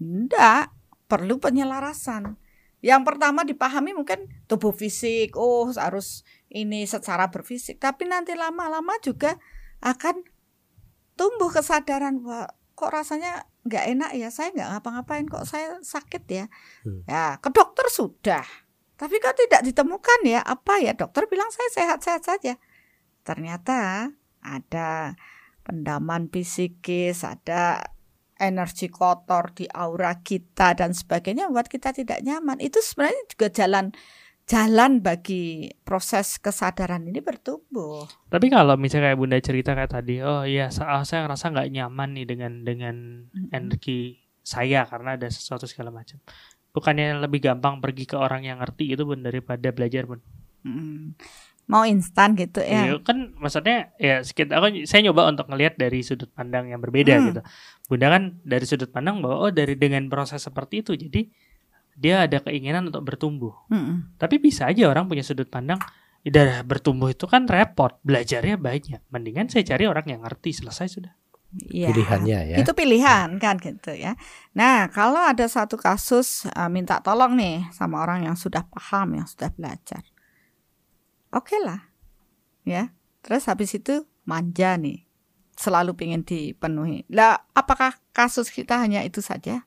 [0.00, 0.72] Enggak,
[1.04, 2.40] perlu penyelarasan.
[2.78, 9.34] Yang pertama dipahami mungkin tubuh fisik, oh harus ini secara berfisik, tapi nanti lama-lama juga
[9.82, 10.22] akan
[11.18, 16.44] tumbuh kesadaran bahwa kok rasanya nggak enak ya, saya nggak ngapa-ngapain kok saya sakit ya.
[16.82, 17.04] Hmm.
[17.04, 18.44] Ya ke dokter sudah,
[18.96, 22.56] tapi kok tidak ditemukan ya apa ya dokter bilang saya sehat-sehat saja.
[23.22, 24.08] Ternyata
[24.40, 25.14] ada
[25.62, 27.92] pendaman psikis, ada
[28.38, 32.62] energi kotor di aura kita dan sebagainya buat kita tidak nyaman.
[32.62, 33.92] Itu sebenarnya juga jalan
[34.48, 38.08] jalan bagi proses kesadaran ini bertumbuh.
[38.26, 41.68] tapi kalau misalnya kayak Bunda cerita kayak tadi oh iya sa- ah, saya ngerasa nggak
[41.68, 42.96] nyaman nih dengan dengan
[43.28, 43.52] Mm-mm.
[43.52, 46.16] energi saya karena ada sesuatu segala macam
[46.72, 50.24] bukannya lebih gampang pergi ke orang yang ngerti itu Bun daripada belajar Bun
[50.58, 51.14] Mm.
[51.68, 52.88] Mau instan gitu ya.
[52.88, 57.14] Iya kan maksudnya ya sekitar aku saya nyoba untuk ngelihat dari sudut pandang yang berbeda
[57.14, 57.24] Hmm.
[57.28, 57.40] gitu.
[57.86, 61.28] Bunda kan dari sudut pandang bahwa oh dari dengan proses seperti itu jadi
[61.98, 63.54] dia ada keinginan untuk bertumbuh.
[63.74, 64.14] Mm-mm.
[64.14, 65.82] Tapi bisa aja orang punya sudut pandang
[66.22, 69.02] udah bertumbuh itu kan repot, belajarnya banyak.
[69.10, 71.14] Mendingan saya cari orang yang ngerti selesai sudah.
[71.48, 71.88] Iya.
[71.88, 72.56] pilihannya ya.
[72.60, 74.20] Itu pilihan kan gitu ya.
[74.52, 79.24] Nah, kalau ada satu kasus uh, minta tolong nih sama orang yang sudah paham, yang
[79.24, 80.04] sudah belajar.
[81.32, 81.88] Oke lah.
[82.68, 82.92] Ya.
[83.24, 85.08] Terus habis itu manja nih.
[85.56, 87.08] Selalu pengen dipenuhi.
[87.08, 89.64] Lah, apakah kasus kita hanya itu saja?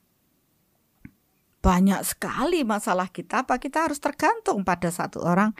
[1.62, 5.54] Banyak sekali masalah kita, apa kita harus tergantung pada satu orang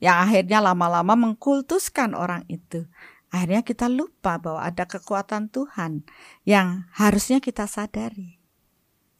[0.00, 2.88] yang akhirnya lama-lama mengkultuskan orang itu.
[3.32, 6.04] Akhirnya kita lupa bahwa ada kekuatan Tuhan
[6.48, 8.42] yang harusnya kita sadari.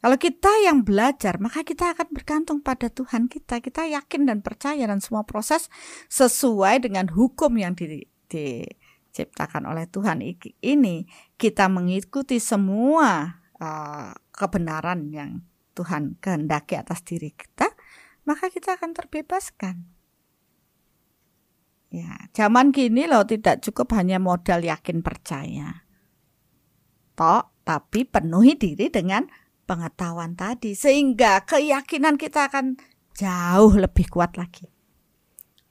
[0.02, 3.62] Kalau kita yang belajar, maka kita akan bergantung pada Tuhan kita.
[3.62, 5.70] Kita yakin dan percaya dan semua proses
[6.10, 10.18] sesuai dengan hukum yang di- diciptakan oleh Tuhan
[10.58, 11.06] ini.
[11.38, 15.38] Kita mengikuti semua uh, kebenaran yang
[15.72, 17.72] Tuhan kehendaki atas diri kita,
[18.28, 19.76] maka kita akan terbebaskan.
[21.92, 25.84] Ya, zaman kini loh tidak cukup hanya modal yakin percaya.
[27.12, 29.28] Tok, tapi penuhi diri dengan
[29.68, 32.80] pengetahuan tadi sehingga keyakinan kita akan
[33.12, 34.72] jauh lebih kuat lagi.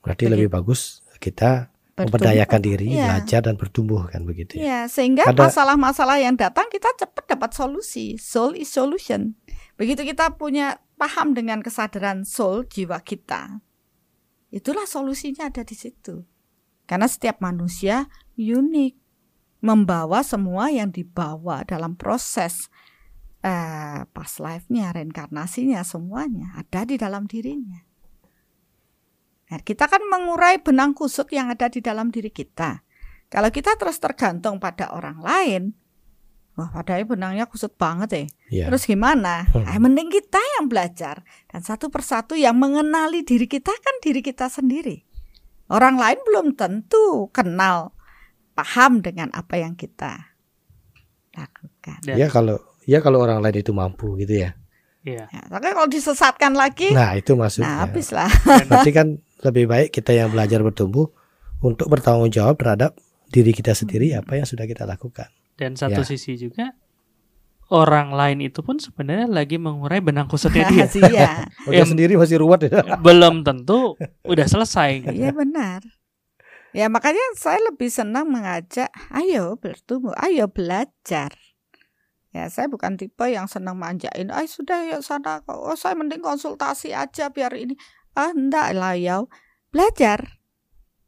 [0.06, 0.34] Berarti Begitu.
[0.38, 2.22] lebih bagus kita Bertumbuh.
[2.22, 3.06] memperdayakan diri, Iya.
[3.06, 4.62] belajar dan bertumbuh kan begitu ya.
[4.62, 8.22] Ya, sehingga masalah-masalah yang datang kita cepat dapat solusi.
[8.22, 9.34] Soul is solution.
[9.82, 13.66] Begitu kita punya paham dengan kesadaran soul jiwa kita.
[14.54, 16.22] Itulah solusinya ada di situ.
[16.86, 18.06] Karena setiap manusia
[18.38, 18.94] unik,
[19.66, 22.70] membawa semua yang dibawa dalam proses
[23.42, 27.82] eh, past life-nya, reinkarnasinya, semuanya ada di dalam dirinya.
[29.50, 32.86] Nah, kita kan mengurai benang kusut yang ada di dalam diri kita.
[33.34, 35.74] Kalau kita terus tergantung pada orang lain,
[36.62, 38.22] wah padahal benangnya kusut banget ya.
[38.54, 38.66] Iya.
[38.70, 39.50] Terus gimana?
[39.50, 39.66] Hmm.
[39.66, 44.46] Eh, mending kita yang belajar dan satu persatu yang mengenali diri kita kan diri kita
[44.46, 45.02] sendiri.
[45.68, 47.98] Orang lain belum tentu kenal,
[48.54, 50.36] paham dengan apa yang kita
[51.34, 52.00] lakukan.
[52.04, 54.54] Dan Ya kalau ya kalau orang lain itu mampu gitu ya.
[55.02, 55.26] iya.
[55.28, 57.82] Ya, tapi kalau disesatkan lagi, Nah, itu nah maksudnya.
[57.82, 58.30] habis lah.
[58.70, 59.08] Berarti kan
[59.42, 61.10] lebih baik kita yang belajar bertumbuh
[61.64, 62.94] untuk bertanggung jawab terhadap
[63.32, 65.32] diri kita sendiri apa yang sudah kita lakukan.
[65.54, 66.08] Dan satu Ya.
[66.08, 66.74] sisi juga
[67.72, 70.86] orang lain itu pun sebenarnya lagi mengurai benang kusutnya dia.
[71.12, 71.30] Iya,
[71.72, 72.84] Em- sendiri masih ruwet ya.
[73.06, 75.06] Belum tentu udah selesai.
[75.06, 75.16] gitu.
[75.18, 75.80] iya benar.
[76.72, 81.36] Ya makanya saya lebih senang mengajak, ayo bertumbuh, ayo belajar.
[82.32, 86.96] Ya saya bukan tipe yang senang manjain, ah sudah yuk sana, oh saya mending konsultasi
[86.96, 87.76] aja biar ini.
[88.16, 89.20] Ah enggak lah ya,
[89.68, 90.40] belajar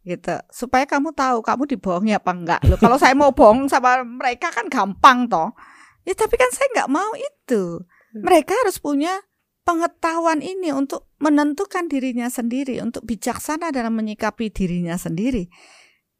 [0.03, 4.51] gitu supaya kamu tahu kamu dibohongi apa enggak lo kalau saya mau bohong sama mereka
[4.51, 5.55] kan gampang toh
[6.03, 7.79] Ya tapi kan saya nggak mau itu.
[7.79, 8.21] Hmm.
[8.23, 9.23] Mereka harus punya
[9.63, 15.47] pengetahuan ini untuk menentukan dirinya sendiri, untuk bijaksana dalam menyikapi dirinya sendiri.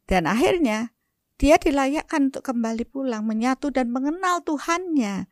[0.08, 0.96] Dan akhirnya
[1.36, 5.28] dia dilayakkan untuk kembali pulang, menyatu dan mengenal Tuhannya.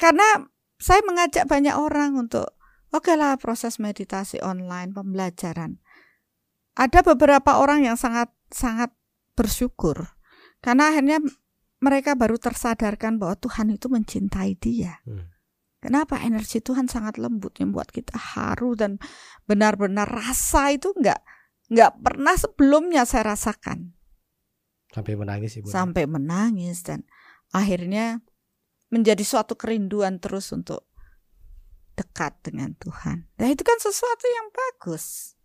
[0.00, 0.48] Karena
[0.80, 2.56] saya mengajak banyak orang untuk,
[2.88, 5.84] oke okay lah proses meditasi online, pembelajaran.
[6.78, 8.94] Ada beberapa orang yang sangat sangat
[9.34, 10.14] bersyukur
[10.62, 11.18] karena akhirnya
[11.78, 14.98] mereka baru tersadarkan bahwa Tuhan itu mencintai dia.
[15.06, 15.30] Hmm.
[15.78, 18.98] Kenapa energi Tuhan sangat lembut yang buat kita haru dan
[19.46, 21.22] benar-benar rasa itu enggak
[21.70, 23.94] enggak pernah sebelumnya saya rasakan.
[24.90, 25.70] Sampai menangis ibu.
[25.70, 27.06] Sampai menangis dan
[27.54, 28.18] akhirnya
[28.90, 30.90] menjadi suatu kerinduan terus untuk
[31.94, 33.30] dekat dengan Tuhan.
[33.38, 35.37] Nah itu kan sesuatu yang bagus.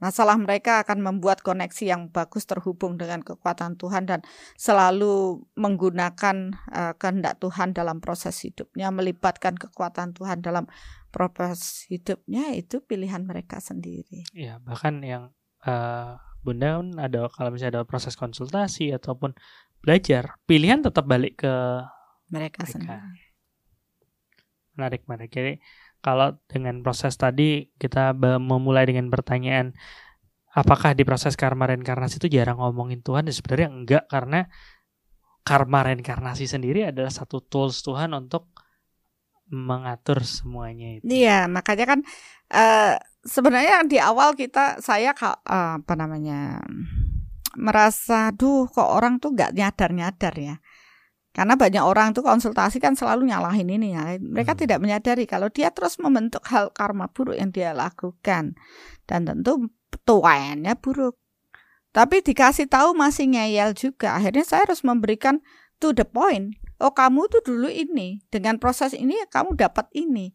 [0.00, 4.24] Masalah mereka akan membuat koneksi yang bagus terhubung dengan kekuatan Tuhan dan
[4.56, 10.64] selalu menggunakan uh, kehendak Tuhan dalam proses hidupnya, melibatkan kekuatan Tuhan dalam
[11.12, 14.24] proses hidupnya itu pilihan mereka sendiri.
[14.32, 15.36] Ya, bahkan yang
[15.68, 19.36] uh, Bunda ada kalau misalnya ada proses konsultasi ataupun
[19.84, 21.54] belajar, pilihan tetap balik ke
[22.32, 22.72] mereka, mereka.
[22.72, 23.20] sendiri.
[24.78, 25.30] Menarik, menarik.
[25.34, 25.54] Jadi
[26.00, 29.76] kalau dengan proses tadi kita memulai dengan pertanyaan
[30.50, 34.50] apakah di proses karma reinkarnasi itu jarang ngomongin Tuhan ya sebenarnya enggak karena
[35.46, 38.50] karma reinkarnasi sendiri adalah satu tools Tuhan untuk
[39.50, 41.04] mengatur semuanya itu.
[41.10, 42.00] Iya, makanya kan
[42.54, 42.94] uh,
[43.26, 46.62] sebenarnya di awal kita saya uh, apa namanya
[47.58, 50.54] merasa duh kok orang tuh nggak nyadar nyadar ya
[51.30, 54.18] karena banyak orang tuh konsultasi kan selalu nyalahin ini ya.
[54.18, 54.60] Mereka hmm.
[54.66, 58.58] tidak menyadari kalau dia terus membentuk hal karma buruk yang dia lakukan.
[59.06, 59.70] Dan tentu
[60.02, 61.14] tuayannya buruk.
[61.94, 64.18] Tapi dikasih tahu masih ngeyel juga.
[64.18, 65.38] Akhirnya saya harus memberikan
[65.78, 66.58] to the point.
[66.82, 68.26] Oh kamu tuh dulu ini.
[68.26, 70.34] Dengan proses ini kamu dapat ini.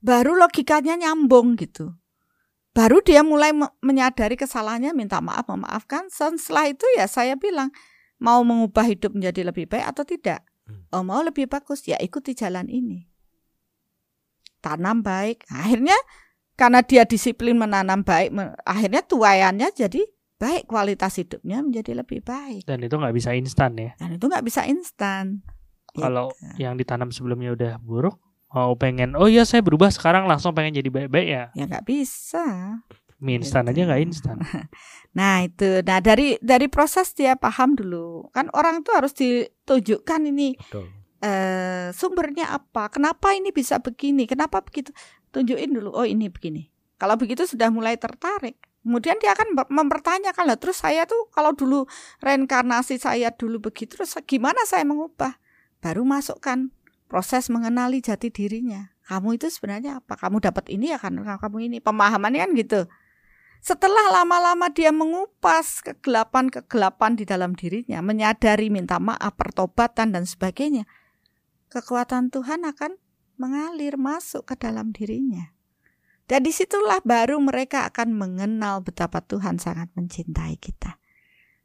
[0.00, 2.00] Baru logikanya nyambung gitu.
[2.72, 3.52] Baru dia mulai
[3.84, 6.08] menyadari kesalahannya minta maaf memaafkan.
[6.08, 7.72] Setelah itu ya saya bilang
[8.22, 10.44] mau mengubah hidup menjadi lebih baik atau tidak?
[10.64, 10.84] Hmm.
[10.94, 13.04] Oh, mau lebih bagus ya ikuti jalan ini.
[14.64, 15.44] Tanam baik.
[15.52, 15.96] Akhirnya
[16.54, 18.30] karena dia disiplin menanam baik,
[18.62, 20.06] akhirnya tuayannya jadi
[20.38, 22.62] baik, kualitas hidupnya menjadi lebih baik.
[22.64, 23.90] Dan itu nggak bisa instan ya?
[23.98, 25.42] Dan itu nggak bisa instan.
[25.94, 26.62] Kalau gitu.
[26.62, 28.18] yang ditanam sebelumnya udah buruk,
[28.50, 31.44] mau pengen, oh iya saya berubah sekarang langsung pengen jadi baik-baik ya?
[31.54, 32.42] Ya nggak bisa.
[33.24, 34.36] Mie instan aja nggak instan.
[35.14, 38.34] Nah itu, nah dari dari proses dia paham dulu.
[38.34, 40.58] Kan orang itu harus ditunjukkan ini
[41.24, 44.92] Uh, sumbernya apa, kenapa ini bisa begini, kenapa begitu.
[45.32, 46.68] Tunjukin dulu, oh ini begini.
[47.00, 48.60] Kalau begitu sudah mulai tertarik.
[48.84, 51.88] Kemudian dia akan mempertanyakan lah, terus saya tuh kalau dulu
[52.20, 55.40] reinkarnasi saya dulu begitu, terus gimana saya mengubah?
[55.80, 56.68] Baru masukkan
[57.08, 58.92] proses mengenali jati dirinya.
[59.08, 60.20] Kamu itu sebenarnya apa?
[60.20, 61.76] Kamu dapat ini ya kan kamu ini.
[61.80, 62.80] Pemahamannya kan gitu.
[63.64, 70.84] Setelah lama-lama dia mengupas kegelapan-kegelapan di dalam dirinya, menyadari minta maaf, pertobatan dan sebagainya,
[71.72, 73.00] kekuatan Tuhan akan
[73.40, 75.56] mengalir masuk ke dalam dirinya.
[76.28, 81.00] Dan di situlah baru mereka akan mengenal betapa Tuhan sangat mencintai kita.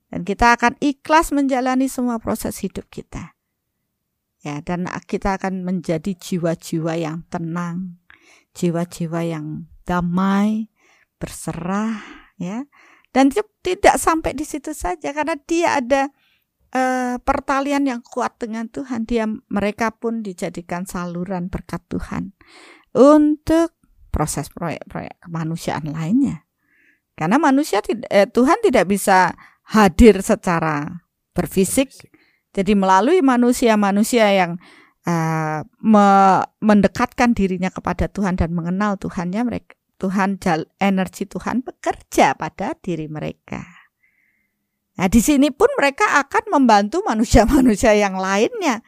[0.08, 3.36] Dan kita akan ikhlas menjalani semua proses hidup kita.
[4.40, 8.00] Ya, dan kita akan menjadi jiwa-jiwa yang tenang,
[8.56, 10.72] jiwa-jiwa yang damai,
[11.20, 12.00] berserah
[12.40, 12.66] ya.
[13.10, 13.34] Dan
[13.66, 16.14] tidak sampai di situ saja karena dia ada
[16.74, 19.06] uh, pertalian yang kuat dengan Tuhan.
[19.06, 22.38] Dia mereka pun dijadikan saluran berkat Tuhan
[22.94, 23.74] untuk
[24.10, 26.46] proses proyek-proyek kemanusiaan lainnya.
[27.18, 29.36] Karena manusia eh, Tuhan tidak bisa
[29.76, 31.04] hadir secara
[31.36, 31.92] berfisik.
[32.56, 34.58] Jadi melalui manusia-manusia yang
[35.06, 36.08] uh, me
[36.64, 40.40] mendekatkan dirinya kepada Tuhan dan mengenal Tuhannya mereka Tuhan
[40.80, 43.62] energi Tuhan bekerja pada diri mereka.
[44.96, 48.80] Nah, di sini pun mereka akan membantu manusia-manusia yang lainnya.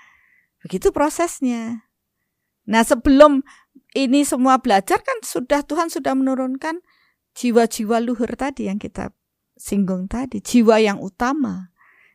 [0.64, 1.88] Begitu prosesnya.
[2.68, 3.43] Nah, sebelum
[3.91, 6.80] ini semua belajar kan sudah Tuhan sudah menurunkan
[7.36, 9.12] jiwa-jiwa luhur tadi yang kita
[9.59, 11.72] singgung tadi, jiwa yang utama.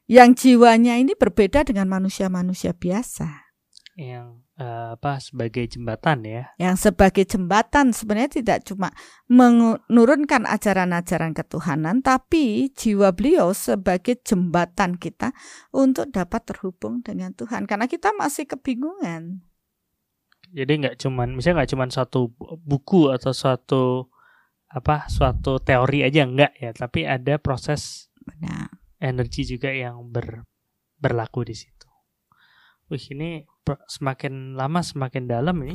[0.07, 3.51] Yang jiwanya ini berbeda dengan manusia-manusia biasa.
[3.99, 6.43] Yang uh, apa sebagai jembatan ya.
[6.57, 8.93] Yang sebagai jembatan sebenarnya tidak cuma
[9.29, 15.33] menurunkan ajaran-ajaran ketuhanan tapi jiwa beliau sebagai jembatan kita
[15.73, 19.45] untuk dapat terhubung dengan Tuhan karena kita masih kebingungan.
[20.57, 22.33] Jadi nggak cuman misalnya nggak cuman satu
[22.65, 23.85] buku atau suatu
[24.71, 28.71] apa suatu teori aja enggak ya, tapi ada proses Benar.
[28.99, 30.43] energi juga yang ber,
[30.99, 31.76] berlaku di situ.
[32.87, 33.43] Wih ini
[33.91, 35.75] semakin lama semakin dalam ini.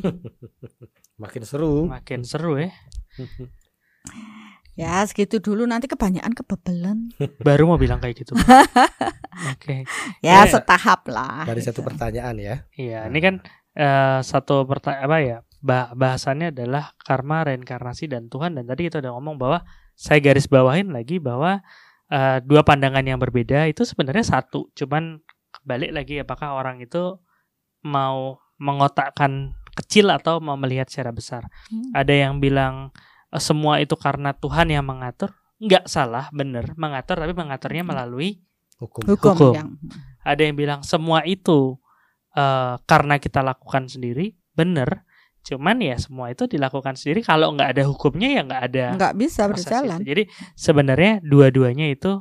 [1.22, 1.92] Makin seru.
[1.92, 2.72] Makin seru ya.
[4.80, 7.12] Ya segitu dulu nanti kebanyakan kebebelan.
[7.48, 8.34] Baru mau bilang kayak gitu.
[8.40, 8.80] Oke.
[9.60, 9.80] Okay.
[10.24, 11.44] Ya, ya setahap lah.
[11.44, 11.76] Dari gitu.
[11.76, 12.56] satu pertanyaan ya.
[12.80, 13.36] Iya, ini kan
[13.76, 15.38] uh, satu pertanyaan apa ya?
[15.62, 19.60] Bah bahasannya adalah karma, reinkarnasi dan Tuhan dan tadi kita udah ngomong bahwa
[19.94, 21.62] saya garis bawahin lagi bahwa
[22.10, 25.22] uh, dua pandangan yang berbeda itu sebenarnya satu, cuman
[25.62, 27.18] balik lagi apakah orang itu
[27.86, 31.48] mau mengotakkan kecil atau mau melihat secara besar.
[31.72, 31.96] Hmm.
[31.96, 32.94] Ada yang bilang
[33.32, 35.32] Eh, semua itu karena Tuhan yang mengatur
[35.62, 38.42] nggak salah benar mengatur tapi mengaturnya melalui
[38.82, 39.54] hukum hukum, hukum.
[39.54, 39.70] Yang...
[40.26, 41.78] ada yang bilang semua itu
[42.34, 45.06] uh, karena kita lakukan sendiri benar
[45.46, 49.42] cuman ya semua itu dilakukan sendiri kalau nggak ada hukumnya ya nggak ada nggak bisa
[49.48, 50.08] berjalan itu.
[50.12, 50.24] jadi
[50.58, 52.20] sebenarnya dua-duanya itu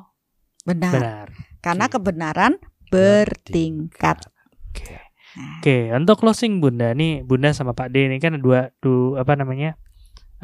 [0.69, 1.27] benar, benar.
[1.65, 1.95] karena okay.
[1.97, 2.53] kebenaran
[2.91, 4.99] bertingkat oke okay.
[5.31, 5.63] Nah.
[5.63, 9.79] Oke, untuk closing Bunda nih, Bunda sama Pak D ini kan dua, dua apa namanya?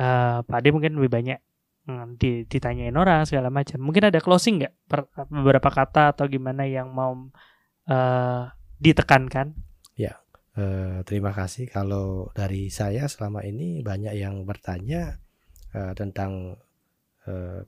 [0.01, 1.38] uh, Pak Ade mungkin lebih banyak
[1.88, 3.80] hmm, ditanyain orang segala macam.
[3.80, 4.74] Mungkin ada closing nggak
[5.32, 7.16] beberapa kata atau gimana yang mau
[7.88, 8.42] uh,
[8.78, 9.57] ditekankan?
[9.97, 10.20] Ya,
[10.57, 11.68] uh, terima kasih.
[11.68, 15.18] Kalau dari saya selama ini banyak yang bertanya
[15.72, 16.61] uh, tentang
[17.26, 17.61] uh,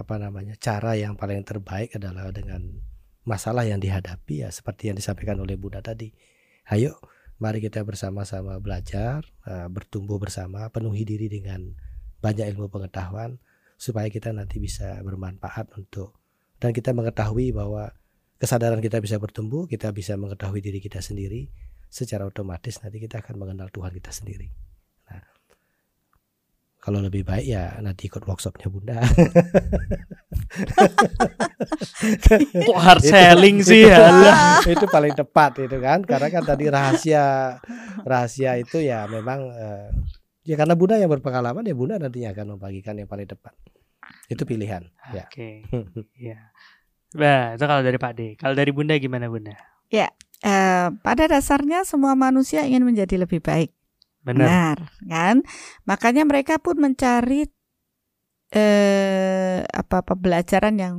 [0.00, 2.64] apa namanya cara yang paling terbaik adalah dengan
[3.24, 6.12] masalah yang dihadapi ya seperti yang disampaikan oleh Bunda tadi.
[6.70, 6.96] Ayo
[7.40, 11.72] Mari kita bersama-sama belajar, uh, bertumbuh bersama, penuhi diri dengan
[12.20, 13.40] banyak ilmu pengetahuan
[13.80, 16.20] supaya kita nanti bisa bermanfaat untuk
[16.60, 17.96] dan kita mengetahui bahwa
[18.36, 21.48] kesadaran kita bisa bertumbuh, kita bisa mengetahui diri kita sendiri,
[21.88, 24.52] secara otomatis nanti kita akan mengenal Tuhan kita sendiri.
[26.90, 28.98] Kalau lebih baik ya nanti ikut workshopnya Bunda.
[32.66, 34.10] Kok hard selling sih ya?
[34.66, 37.62] itu paling tepat itu kan karena kan tadi rahasia
[38.02, 39.86] rahasia itu ya memang uh,
[40.42, 43.54] ya karena Bunda yang berpengalaman ya Bunda nantinya akan membagikan yang paling tepat.
[44.26, 44.82] Itu pilihan.
[45.14, 45.30] Ya.
[45.30, 45.62] Oke.
[45.70, 45.94] Okay.
[46.34, 46.50] ya.
[47.14, 48.34] Nah, itu kalau dari Pak D.
[48.34, 49.54] Kalau dari Bunda gimana Bunda?
[49.94, 50.10] Ya,
[50.42, 53.70] uh, pada dasarnya semua manusia ingin menjadi lebih baik.
[54.20, 54.90] Benar.
[55.08, 55.42] kan?
[55.88, 57.48] Makanya mereka pun mencari
[58.50, 60.94] eh apa pembelajaran yang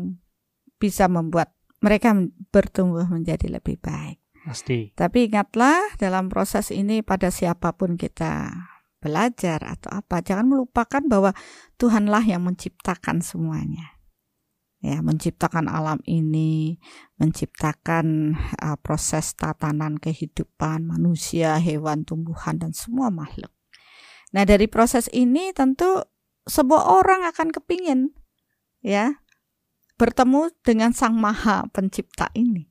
[0.79, 1.51] bisa membuat
[1.83, 2.15] mereka
[2.49, 4.17] bertumbuh menjadi lebih baik.
[4.41, 4.89] Pasti.
[4.97, 8.49] Tapi ingatlah dalam proses ini pada siapa pun kita
[9.01, 11.33] belajar atau apa, jangan melupakan bahwa
[11.81, 14.00] Tuhanlah yang menciptakan semuanya
[14.81, 16.81] ya menciptakan alam ini,
[17.21, 23.53] menciptakan uh, proses tatanan kehidupan manusia, hewan, tumbuhan dan semua makhluk.
[24.33, 26.01] Nah, dari proses ini tentu
[26.49, 28.09] sebuah orang akan kepingin
[28.81, 29.21] ya
[30.01, 32.65] bertemu dengan Sang Maha Pencipta ini.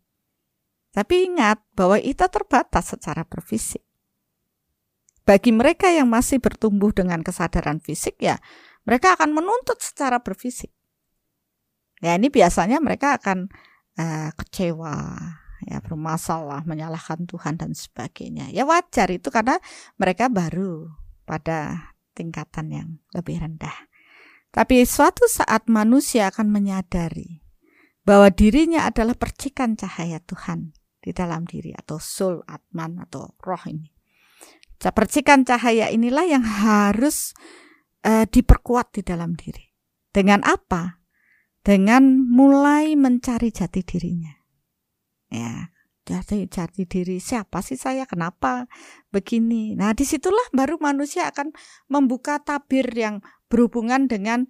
[0.90, 3.86] Tapi ingat bahwa kita terbatas secara berfisik.
[5.22, 8.42] Bagi mereka yang masih bertumbuh dengan kesadaran fisik ya,
[8.82, 10.74] mereka akan menuntut secara berfisik.
[12.00, 13.52] Ya ini biasanya mereka akan
[14.00, 14.96] uh, kecewa,
[15.68, 18.48] ya bermasalah, menyalahkan Tuhan dan sebagainya.
[18.50, 19.60] Ya wajar itu karena
[20.00, 20.88] mereka baru
[21.28, 23.88] pada tingkatan yang lebih rendah.
[24.50, 27.44] Tapi suatu saat manusia akan menyadari
[28.02, 33.94] bahwa dirinya adalah percikan cahaya Tuhan di dalam diri atau soul, atman atau roh ini.
[34.80, 37.36] Percikan cahaya inilah yang harus
[38.02, 39.68] uh, diperkuat di dalam diri.
[40.10, 40.99] Dengan apa?
[41.60, 44.32] Dengan mulai mencari jati dirinya.
[45.30, 45.70] Ya,
[46.08, 48.08] jati jati diri siapa sih saya?
[48.08, 48.66] Kenapa
[49.14, 49.78] begini?
[49.78, 51.54] Nah, di situlah baru manusia akan
[51.86, 54.48] membuka tabir yang berhubungan dengan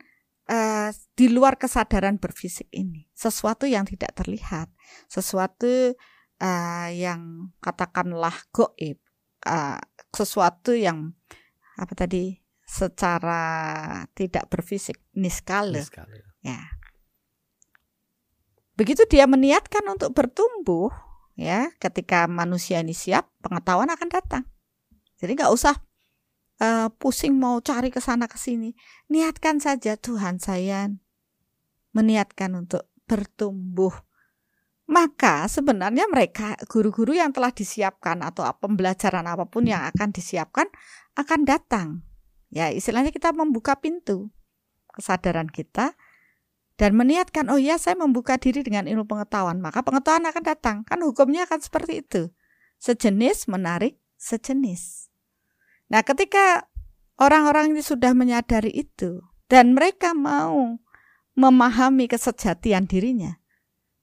[0.48, 4.72] uh, di luar kesadaran berfisik ini, sesuatu yang tidak terlihat,
[5.10, 5.94] sesuatu
[6.40, 8.96] uh, yang katakanlah goib,
[9.44, 9.78] uh,
[10.10, 11.12] sesuatu yang
[11.76, 13.44] apa tadi secara
[14.14, 15.82] tidak berfisik niskale.
[15.82, 16.22] niskale.
[16.40, 16.79] Ya.
[18.80, 20.88] Begitu dia meniatkan untuk bertumbuh,
[21.36, 24.48] ya, ketika manusia ini siap, pengetahuan akan datang.
[25.20, 25.76] Jadi nggak usah
[26.64, 28.72] uh, pusing mau cari ke sana ke sini.
[29.12, 30.88] Niatkan saja Tuhan saya
[31.92, 33.92] meniatkan untuk bertumbuh.
[34.88, 40.72] Maka sebenarnya mereka guru-guru yang telah disiapkan atau pembelajaran apa pun yang akan disiapkan
[41.20, 42.00] akan datang.
[42.48, 44.32] Ya, istilahnya kita membuka pintu
[44.88, 45.92] kesadaran kita
[46.80, 49.60] dan meniatkan oh ya saya membuka diri dengan ilmu pengetahuan.
[49.60, 50.76] Maka pengetahuan akan datang.
[50.88, 52.32] Kan hukumnya akan seperti itu.
[52.80, 55.12] Sejenis menarik sejenis.
[55.92, 56.72] Nah ketika
[57.20, 59.20] orang-orang ini sudah menyadari itu
[59.52, 60.80] dan mereka mau
[61.36, 63.40] memahami kesejatian dirinya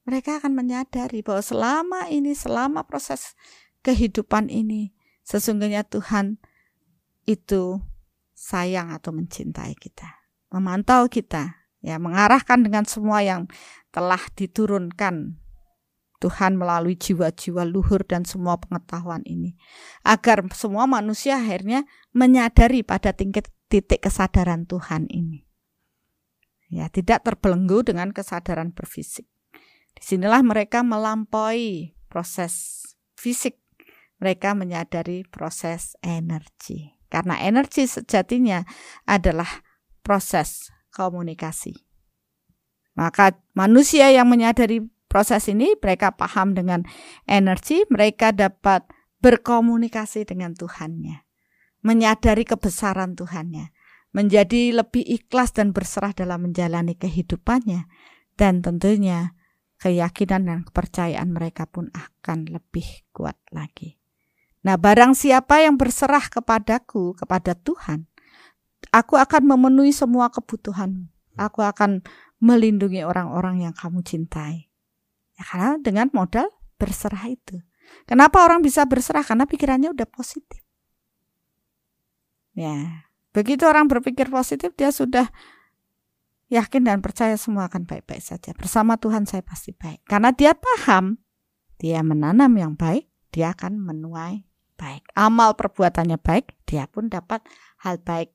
[0.07, 3.35] mereka akan menyadari bahwa selama ini selama proses
[3.83, 4.95] kehidupan ini.
[5.27, 6.39] Sesungguhnya Tuhan
[7.27, 7.83] itu
[8.31, 10.07] sayang atau mencintai kita,
[10.55, 13.45] memantau kita, ya mengarahkan dengan semua yang
[13.93, 15.37] telah diturunkan
[16.17, 19.53] Tuhan melalui jiwa-jiwa luhur dan semua pengetahuan ini
[20.01, 25.45] agar semua manusia akhirnya menyadari pada tingkat titik kesadaran Tuhan ini.
[26.67, 29.23] Ya, tidak terbelenggu dengan kesadaran berfisik.
[29.95, 32.83] Di sinilah mereka melampaui proses
[33.15, 33.61] fisik.
[34.17, 36.97] Mereka menyadari proses energi.
[37.07, 38.65] Karena energi sejatinya
[39.05, 39.47] adalah
[40.01, 41.77] proses komunikasi.
[42.97, 46.81] Maka manusia yang menyadari proses ini, mereka paham dengan
[47.29, 48.89] energi, mereka dapat
[49.21, 51.21] berkomunikasi dengan Tuhannya.
[51.85, 53.69] Menyadari kebesaran Tuhannya.
[54.17, 57.85] Menjadi lebih ikhlas dan berserah dalam menjalani kehidupannya.
[58.33, 59.37] Dan tentunya
[59.77, 64.01] keyakinan dan kepercayaan mereka pun akan lebih kuat lagi.
[64.65, 68.09] Nah, barang siapa yang berserah kepadaku, kepada Tuhan,
[68.97, 71.05] aku akan memenuhi semua kebutuhanmu.
[71.37, 72.01] Aku akan
[72.41, 74.73] melindungi orang-orang yang kamu cintai.
[75.37, 76.49] Ya, karena dengan modal
[76.81, 77.61] berserah itu.
[78.09, 79.21] Kenapa orang bisa berserah?
[79.21, 80.65] Karena pikirannya udah positif.
[82.57, 83.05] Ya,
[83.37, 85.29] begitu orang berpikir positif, dia sudah
[86.49, 88.49] yakin dan percaya semua akan baik-baik saja.
[88.57, 90.01] Bersama Tuhan saya pasti baik.
[90.09, 91.21] Karena dia paham,
[91.77, 94.41] dia menanam yang baik, dia akan menuai
[94.73, 95.05] baik.
[95.13, 97.45] Amal perbuatannya baik, dia pun dapat
[97.85, 98.33] hal baik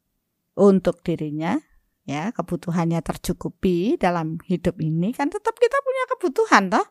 [0.57, 1.59] untuk dirinya.
[2.03, 6.87] Ya, kebutuhannya tercukupi dalam hidup ini kan tetap kita punya kebutuhan toh.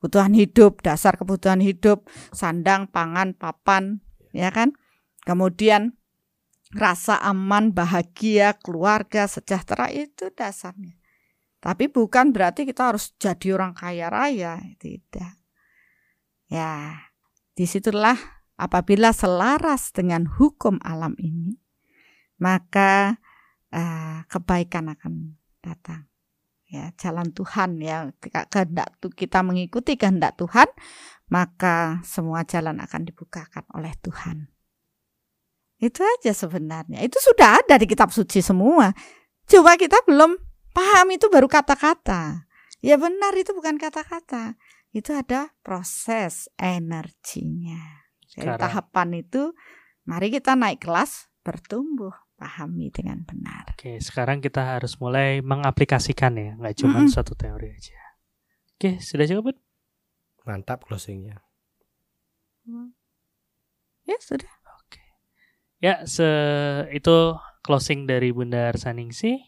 [0.00, 4.00] Kebutuhan hidup, dasar kebutuhan hidup, sandang, pangan, papan,
[4.32, 4.72] ya kan?
[5.26, 5.98] Kemudian
[6.72, 10.96] rasa aman, bahagia, keluarga, sejahtera itu dasarnya.
[11.58, 15.34] Tapi bukan berarti kita harus jadi orang kaya raya, tidak.
[16.48, 17.04] Ya,
[17.58, 18.16] di situlah
[18.56, 21.58] apabila selaras dengan hukum alam ini,
[22.38, 23.18] maka
[23.74, 26.06] uh, kebaikan akan datang.
[26.68, 30.68] Ya, jalan Tuhan ya kehendak kita mengikuti kehendak Tuhan,
[31.32, 34.52] maka semua jalan akan dibukakan oleh Tuhan.
[35.80, 37.00] Itu aja sebenarnya.
[37.00, 38.92] Itu sudah ada di kitab suci semua.
[39.48, 40.36] Coba kita belum
[40.76, 42.44] paham itu baru kata-kata.
[42.84, 44.58] Ya benar itu bukan kata-kata.
[44.92, 48.04] Itu ada proses energinya.
[48.28, 48.60] Dari Sekarang.
[48.60, 49.56] tahapan itu
[50.04, 53.74] mari kita naik kelas bertumbuh pahami dengan benar.
[53.74, 57.14] Oke, sekarang kita harus mulai mengaplikasikan ya, nggak cuma mm -hmm.
[57.18, 57.98] satu teori aja.
[58.78, 59.58] Oke, sudah cukup,
[60.46, 61.44] Mantap closingnya.
[64.08, 64.48] Ya, sudah.
[65.78, 66.26] Ya, se
[66.90, 69.38] itu closing dari Bunda Arsaningsi.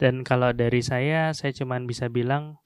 [0.00, 2.58] Dan kalau dari saya, saya cuma bisa bilang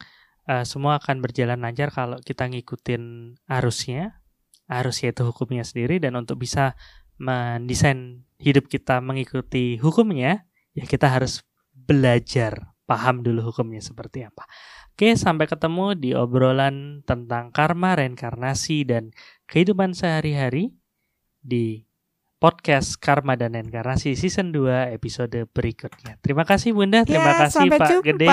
[0.49, 4.25] uh, semua akan berjalan lancar kalau kita ngikutin arusnya.
[4.65, 6.73] Arus yaitu hukumnya sendiri dan untuk bisa
[7.21, 11.43] mendesain hidup kita mengikuti hukumnya, ya kita harus
[11.75, 14.45] belajar paham dulu hukumnya seperti apa.
[14.95, 19.11] Oke, sampai ketemu di obrolan tentang karma, reinkarnasi, dan
[19.51, 20.71] kehidupan sehari-hari
[21.43, 21.83] di
[22.39, 26.21] podcast Karma dan Enkarnasi season 2 episode berikutnya.
[26.23, 28.05] Terima kasih Bunda, terima ya, kasih Pak jumpa.
[28.07, 28.29] Gede,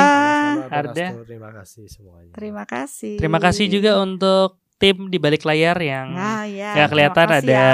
[0.69, 1.07] Arda.
[1.25, 2.33] Terima kasih semuanya.
[2.35, 3.15] Terima kasih.
[3.17, 7.69] Terima kasih juga untuk tim di balik layar yang ah, ya, ya kelihatan ada ya.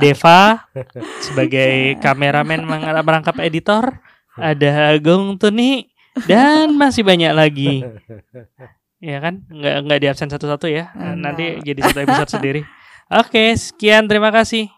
[0.00, 0.64] Deva
[1.20, 2.64] sebagai kameramen
[3.04, 3.92] merangkap editor,
[4.40, 5.92] ada Agung Tuni
[6.24, 7.84] dan masih banyak lagi.
[9.04, 10.88] Ya kan, nggak nggak di absen satu-satu ya.
[10.96, 12.64] Nanti jadi satu episode sendiri.
[13.12, 14.72] Oke, sekian terima kasih.